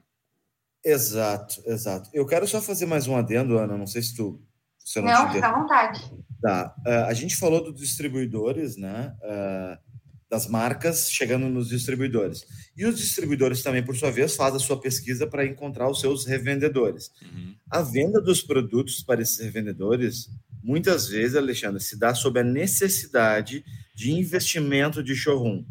Exato, 0.83 1.63
exato. 1.65 2.09
Eu 2.13 2.27
quero 2.27 2.47
só 2.47 2.61
fazer 2.61 2.85
mais 2.85 3.07
um 3.07 3.15
adendo, 3.15 3.57
Ana. 3.57 3.75
Não 3.75 3.87
sei 3.87 4.03
se 4.03 4.15
tu. 4.15 4.39
Se 4.85 5.01
não, 5.01 5.11
não 5.11 5.33
fica 5.33 5.47
à 5.47 5.59
vontade. 5.59 6.11
Tá. 6.39 6.75
Uh, 6.85 7.05
a 7.07 7.13
gente 7.13 7.35
falou 7.35 7.63
dos 7.63 7.81
distribuidores, 7.81 8.77
né? 8.77 9.15
Uh, 9.23 9.95
das 10.29 10.47
marcas 10.47 11.11
chegando 11.11 11.49
nos 11.49 11.69
distribuidores. 11.69 12.45
E 12.77 12.85
os 12.85 12.97
distribuidores 12.97 13.63
também, 13.63 13.83
por 13.83 13.95
sua 13.95 14.11
vez, 14.11 14.35
fazem 14.35 14.57
a 14.57 14.59
sua 14.59 14.79
pesquisa 14.79 15.25
para 15.25 15.45
encontrar 15.45 15.89
os 15.89 15.99
seus 15.99 16.25
revendedores. 16.25 17.11
Uhum. 17.21 17.55
A 17.69 17.81
venda 17.81 18.21
dos 18.21 18.41
produtos 18.41 19.01
para 19.01 19.21
esses 19.21 19.39
revendedores, 19.39 20.29
muitas 20.63 21.07
vezes, 21.07 21.35
Alexandre, 21.35 21.81
se 21.81 21.97
dá 21.97 22.13
sob 22.13 22.39
a 22.39 22.43
necessidade 22.43 23.63
de 23.95 24.11
investimento 24.11 25.03
de 25.03 25.15
showroom. 25.15 25.63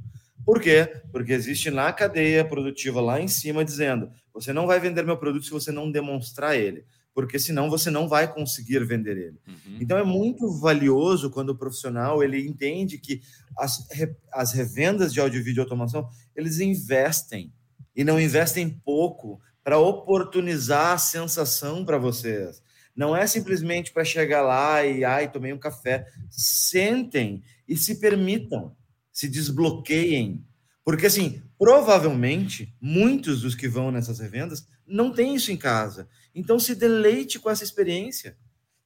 Por 0.44 0.60
quê? 0.60 0.92
Porque 1.10 1.32
existe 1.32 1.70
na 1.70 1.92
cadeia 1.92 2.44
produtiva 2.44 3.00
lá 3.00 3.20
em 3.20 3.28
cima 3.28 3.64
dizendo: 3.64 4.10
você 4.32 4.52
não 4.52 4.66
vai 4.66 4.80
vender 4.80 5.04
meu 5.04 5.16
produto 5.16 5.44
se 5.44 5.50
você 5.50 5.72
não 5.72 5.90
demonstrar 5.90 6.56
ele, 6.56 6.84
porque 7.14 7.38
senão 7.38 7.70
você 7.70 7.90
não 7.90 8.08
vai 8.08 8.32
conseguir 8.32 8.84
vender 8.84 9.16
ele. 9.16 9.38
Uhum. 9.46 9.78
Então 9.80 9.96
é 9.96 10.04
muito 10.04 10.50
valioso 10.58 11.30
quando 11.30 11.50
o 11.50 11.56
profissional 11.56 12.22
ele 12.22 12.46
entende 12.46 12.98
que 12.98 13.22
as, 13.56 13.86
as 14.32 14.52
revendas 14.52 15.12
de 15.12 15.20
áudio 15.20 15.40
e 15.40 15.42
vídeo 15.42 15.62
automação 15.62 16.08
eles 16.34 16.58
investem 16.58 17.52
e 17.94 18.02
não 18.02 18.20
investem 18.20 18.68
pouco 18.68 19.40
para 19.62 19.78
oportunizar 19.78 20.92
a 20.92 20.98
sensação 20.98 21.84
para 21.84 21.96
vocês. 21.96 22.62
Não 22.94 23.16
é 23.16 23.26
simplesmente 23.26 23.92
para 23.92 24.04
chegar 24.04 24.42
lá 24.42 24.84
e 24.84 25.04
ai, 25.04 25.30
tomei 25.30 25.52
um 25.52 25.58
café. 25.58 26.06
Sentem 26.28 27.42
e 27.66 27.76
se 27.76 27.98
permitam 27.98 28.76
se 29.14 29.28
desbloqueiem. 29.28 30.44
Porque, 30.84 31.06
assim, 31.06 31.40
provavelmente, 31.56 32.74
muitos 32.80 33.40
dos 33.40 33.54
que 33.54 33.68
vão 33.68 33.90
nessas 33.90 34.18
revendas 34.18 34.66
não 34.86 35.12
têm 35.12 35.34
isso 35.34 35.50
em 35.52 35.56
casa. 35.56 36.08
Então, 36.34 36.58
se 36.58 36.74
deleite 36.74 37.38
com 37.38 37.50
essa 37.50 37.64
experiência. 37.64 38.36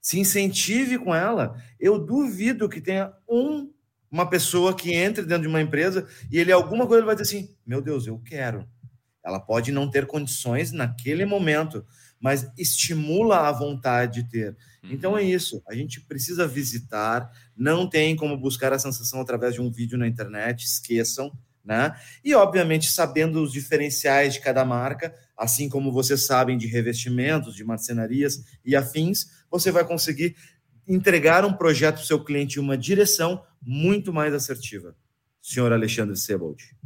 Se 0.00 0.18
incentive 0.18 0.98
com 0.98 1.14
ela. 1.14 1.60
Eu 1.78 1.98
duvido 1.98 2.68
que 2.68 2.80
tenha 2.80 3.12
um, 3.28 3.70
uma 4.10 4.28
pessoa 4.28 4.74
que 4.74 4.92
entre 4.92 5.24
dentro 5.24 5.42
de 5.42 5.48
uma 5.48 5.60
empresa 5.60 6.06
e 6.30 6.38
ele, 6.38 6.52
alguma 6.52 6.86
coisa, 6.86 7.00
ele 7.00 7.06
vai 7.06 7.16
dizer 7.16 7.38
assim: 7.38 7.54
meu 7.66 7.80
Deus, 7.80 8.06
eu 8.06 8.18
quero. 8.18 8.68
Ela 9.24 9.40
pode 9.40 9.72
não 9.72 9.90
ter 9.90 10.06
condições 10.06 10.72
naquele 10.72 11.24
momento, 11.24 11.84
mas 12.20 12.50
estimula 12.56 13.48
a 13.48 13.52
vontade 13.52 14.22
de 14.22 14.30
ter. 14.30 14.56
Então 14.82 15.16
é 15.18 15.22
uhum. 15.22 15.28
isso, 15.28 15.62
a 15.68 15.74
gente 15.74 16.00
precisa 16.00 16.46
visitar, 16.46 17.30
não 17.56 17.88
tem 17.88 18.16
como 18.16 18.36
buscar 18.36 18.72
a 18.72 18.78
sensação 18.78 19.20
através 19.20 19.54
de 19.54 19.60
um 19.60 19.70
vídeo 19.70 19.98
na 19.98 20.06
internet, 20.06 20.64
esqueçam, 20.64 21.30
né? 21.64 21.94
E 22.24 22.34
obviamente 22.34 22.90
sabendo 22.90 23.42
os 23.42 23.52
diferenciais 23.52 24.34
de 24.34 24.40
cada 24.40 24.64
marca, 24.64 25.14
assim 25.38 25.68
como 25.68 25.92
vocês 25.92 26.26
sabem 26.26 26.58
de 26.58 26.66
revestimentos, 26.66 27.54
de 27.54 27.64
marcenarias 27.64 28.42
e 28.64 28.74
afins, 28.74 29.26
você 29.50 29.70
vai 29.70 29.86
conseguir 29.86 30.34
entregar 30.86 31.44
um 31.44 31.52
projeto 31.52 31.96
para 31.96 32.02
o 32.02 32.06
seu 32.06 32.24
cliente 32.24 32.58
em 32.58 32.62
uma 32.62 32.76
direção 32.76 33.44
muito 33.62 34.12
mais 34.12 34.34
assertiva. 34.34 34.96
Senhor 35.40 35.72
Alexandre 35.72 36.16
Sebold. 36.16 36.76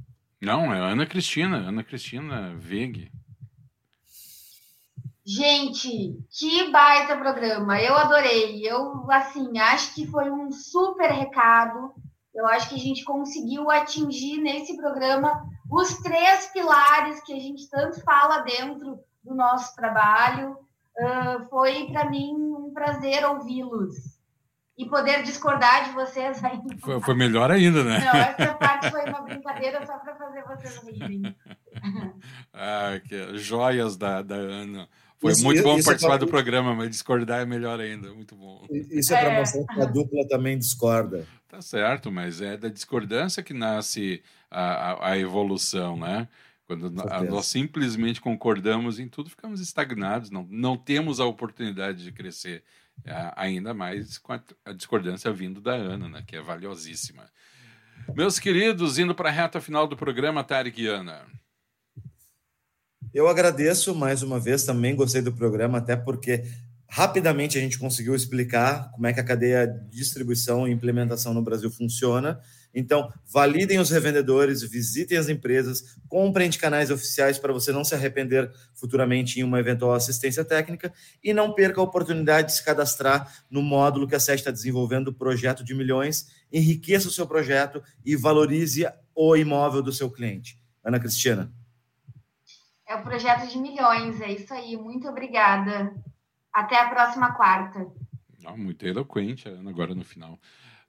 Não, 0.41 0.75
é 0.75 0.79
Ana 0.79 1.07
Cristina, 1.07 1.57
Ana 1.57 1.83
Cristina 1.83 2.55
Veg. 2.57 3.11
Gente, 5.25 6.19
que 6.31 6.71
baita 6.73 7.17
programa. 7.17 7.81
Eu 7.81 7.95
adorei. 7.95 8.61
Eu, 8.69 9.09
assim, 9.11 9.57
acho 9.57 9.95
que 9.95 10.05
foi 10.07 10.31
um 10.31 10.51
super 10.51 11.11
recado. 11.11 11.95
Eu 12.35 12.47
acho 12.49 12.69
que 12.69 12.75
a 12.75 12.79
gente 12.79 13.05
conseguiu 13.05 13.71
atingir 13.71 14.39
nesse 14.39 14.77
programa 14.77 15.49
os 15.73 15.95
três 15.99 16.47
pilares 16.53 17.23
que 17.25 17.33
a 17.33 17.41
gente 17.41 17.69
tanto 17.71 18.01
fala 18.03 18.41
dentro 18.41 19.01
do 19.25 19.35
nosso 19.35 19.75
trabalho. 19.75 20.57
Uh, 20.95 21.49
foi 21.49 21.87
para 21.91 22.11
mim 22.11 22.35
um 22.35 22.71
prazer 22.75 23.25
ouvi-los 23.25 23.95
e 24.77 24.87
poder 24.87 25.23
discordar 25.23 25.85
de 25.85 25.93
vocês 25.93 26.45
ainda. 26.45 26.77
Foi, 26.79 27.01
foi, 27.01 27.15
melhor 27.15 27.51
ainda, 27.51 27.83
né? 27.83 27.99
Não, 27.99 28.21
essa 28.21 28.55
parte 28.55 28.91
foi 28.91 29.05
uma 29.05 29.23
brincadeira 29.23 29.87
só 29.87 29.97
para 29.99 30.15
fazer 30.17 30.45
vocês 30.45 30.83
rirem. 30.85 31.35
ah, 32.53 33.01
que 33.09 33.39
joias 33.39 33.97
da, 33.97 34.21
da 34.21 34.35
Ana. 34.35 34.87
Foi 35.19 35.33
isso, 35.33 35.45
muito 35.45 35.63
bom 35.63 35.79
é 35.79 35.83
participar 35.83 36.15
é 36.15 36.19
pra... 36.19 36.27
do 36.27 36.27
programa, 36.27 36.75
mas 36.75 36.91
discordar 36.91 37.41
é 37.41 37.47
melhor 37.47 37.81
ainda. 37.81 38.13
Muito 38.13 38.35
bom. 38.35 38.67
Isso 38.71 39.15
é 39.15 39.21
para 39.21 39.33
é. 39.33 39.39
mostrar 39.39 39.65
que 39.65 39.81
a 39.81 39.85
dupla 39.87 40.29
também 40.29 40.59
discorda. 40.59 41.27
Tá 41.49 41.63
certo, 41.63 42.11
mas 42.11 42.41
é 42.43 42.57
da 42.57 42.69
discordância 42.69 43.43
que 43.43 43.55
nasce 43.55 44.23
a, 44.53 45.11
a, 45.11 45.19
evolução, 45.19 45.97
né? 45.97 46.29
Quando 46.67 46.91
nós 46.91 47.47
simplesmente 47.47 48.21
concordamos 48.21 48.99
em 48.99 49.09
tudo, 49.09 49.29
ficamos 49.29 49.61
estagnados, 49.61 50.31
não, 50.31 50.47
não 50.51 50.77
temos 50.77 51.21
a 51.21 51.27
oportunidade 51.27 52.05
de 52.05 52.13
crescer, 52.13 52.63
ainda 53.37 53.75
mais 53.75 54.17
com 54.19 54.33
a, 54.33 54.43
a 54.65 54.73
discordância 54.73 55.33
vindo 55.33 55.61
da 55.61 55.73
Ana, 55.73 56.09
né, 56.09 56.25
que 56.27 56.37
é 56.37 56.41
valiosíssima. 56.41 57.25
Meus 58.15 58.39
queridos, 58.39 58.99
indo 58.99 59.15
para 59.15 59.29
a 59.29 59.33
reta 59.33 59.61
final 59.61 59.87
do 59.87 59.97
programa, 59.97 60.45
Tarek 60.45 60.81
e 60.81 60.87
Ana. 60.87 61.27
Eu 63.13 63.29
agradeço 63.29 63.95
mais 63.95 64.23
uma 64.23 64.41
vez, 64.41 64.65
também 64.65 64.97
gostei 64.97 65.21
do 65.21 65.33
programa, 65.33 65.79
até 65.79 65.97
porque 65.97 66.45
rapidamente 66.89 67.59
a 67.59 67.61
gente 67.61 67.79
conseguiu 67.79 68.15
explicar 68.15 68.91
como 68.93 69.07
é 69.07 69.13
que 69.13 69.21
a 69.21 69.25
cadeia 69.25 69.67
de 69.67 69.97
distribuição 69.97 70.67
e 70.67 70.73
implementação 70.73 71.35
no 71.35 71.43
Brasil 71.43 71.71
funciona. 71.71 72.41
Então, 72.75 73.13
validem 73.27 73.79
os 73.79 73.91
revendedores, 73.91 74.63
visitem 74.63 75.19
as 75.19 75.29
empresas, 75.29 75.97
comprem 76.09 76.49
de 76.49 76.59
canais 76.59 76.91
oficiais 76.91 77.39
para 77.39 77.53
você 77.53 77.71
não 77.73 77.85
se 77.85 77.95
arrepender 77.95 78.51
futuramente 78.75 79.39
em 79.39 79.43
uma 79.43 79.61
eventual 79.61 79.93
assistência 79.93 80.45
técnica 80.45 80.93
e 81.23 81.35
não 81.35 81.53
perca 81.53 81.81
a 81.81 81.85
oportunidade 81.85 82.49
de 82.49 82.55
se 82.55 82.65
cadastrar 82.65 83.31
no 83.51 83.63
módulo 83.63 84.09
que 84.09 84.15
a 84.15 84.21
SET 84.21 84.39
está 84.39 84.51
desenvolvendo, 84.51 85.09
o 85.09 85.15
projeto 85.15 85.63
de 85.63 85.75
milhões. 85.75 86.27
Enriqueça 86.51 87.09
o 87.09 87.13
seu 87.13 87.27
projeto 87.27 87.83
e 88.05 88.17
valorize 88.17 88.87
o 89.15 89.37
imóvel 89.37 89.83
do 89.83 89.93
seu 89.93 90.11
cliente. 90.11 90.59
Ana 90.83 90.99
Cristina. 90.99 91.53
É 92.87 92.97
o 92.97 93.03
projeto 93.03 93.49
de 93.49 93.59
milhões, 93.59 94.21
é 94.21 94.33
isso 94.33 94.53
aí. 94.53 94.77
Muito 94.77 95.09
obrigada. 95.09 95.95
Até 96.53 96.79
a 96.79 96.91
próxima 96.91 97.33
quarta. 97.33 97.87
Ah, 98.45 98.57
muito 98.57 98.85
eloquente, 98.85 99.49
Ana, 99.49 99.71
agora 99.71 99.95
no 99.95 100.05
final. 100.05 100.39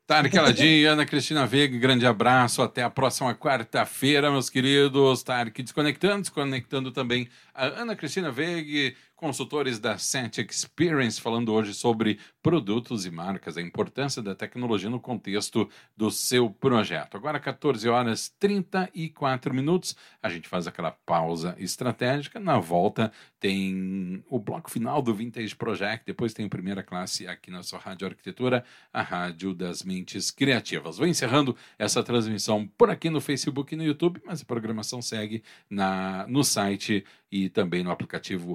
Tarek 0.05 0.37
Aladim, 0.37 0.83
Ana 0.85 1.05
Cristina 1.05 1.45
Veiga, 1.45 1.77
grande 1.77 2.05
abraço. 2.05 2.61
Até 2.61 2.83
a 2.83 2.89
próxima 2.89 3.33
quarta-feira, 3.33 4.29
meus 4.29 4.49
queridos. 4.49 5.23
Tarek 5.23 5.63
desconectando, 5.63 6.21
desconectando 6.21 6.91
também 6.91 7.29
a 7.53 7.65
Ana 7.65 7.95
Cristina 7.95 8.29
Veiga, 8.29 8.95
consultores 9.23 9.79
da 9.79 9.97
Set 9.97 10.41
Experience, 10.41 11.21
falando 11.21 11.53
hoje 11.53 11.73
sobre 11.73 12.19
produtos 12.41 13.05
e 13.05 13.09
marcas, 13.09 13.55
a 13.55 13.61
importância 13.61 14.21
da 14.21 14.35
tecnologia 14.35 14.89
no 14.89 14.99
contexto 14.99 15.69
do 15.95 16.11
seu 16.11 16.49
projeto. 16.49 17.15
Agora, 17.15 17.39
14 17.39 17.87
horas 17.87 18.35
34 18.37 19.53
minutos, 19.53 19.95
a 20.21 20.27
gente 20.27 20.49
faz 20.49 20.67
aquela 20.67 20.91
pausa 20.91 21.55
estratégica. 21.57 22.37
Na 22.37 22.59
volta, 22.59 23.13
tem 23.39 24.21
o 24.29 24.37
bloco 24.37 24.69
final 24.69 25.01
do 25.01 25.15
Vintage 25.15 25.55
Project, 25.55 26.05
depois 26.05 26.33
tem 26.33 26.47
a 26.47 26.49
primeira 26.49 26.83
classe 26.83 27.25
aqui 27.25 27.49
na 27.49 27.63
sua 27.63 27.79
Rádio 27.79 28.09
Arquitetura, 28.09 28.65
a 28.91 29.01
Rádio 29.01 29.53
das 29.53 29.83
Mentes 29.83 30.31
Criativas. 30.31 30.97
Vou 30.97 31.07
encerrando 31.07 31.55
essa 31.79 32.03
transmissão 32.03 32.67
por 32.77 32.89
aqui 32.89 33.09
no 33.09 33.21
Facebook 33.21 33.73
e 33.73 33.77
no 33.77 33.85
YouTube, 33.85 34.21
mas 34.25 34.41
a 34.41 34.45
programação 34.45 35.01
segue 35.01 35.41
na, 35.69 36.27
no 36.27 36.43
site 36.43 37.05
e 37.31 37.49
também 37.49 37.83
no 37.83 37.89
aplicativo 37.89 38.53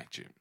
Radiosnet. 0.00 0.32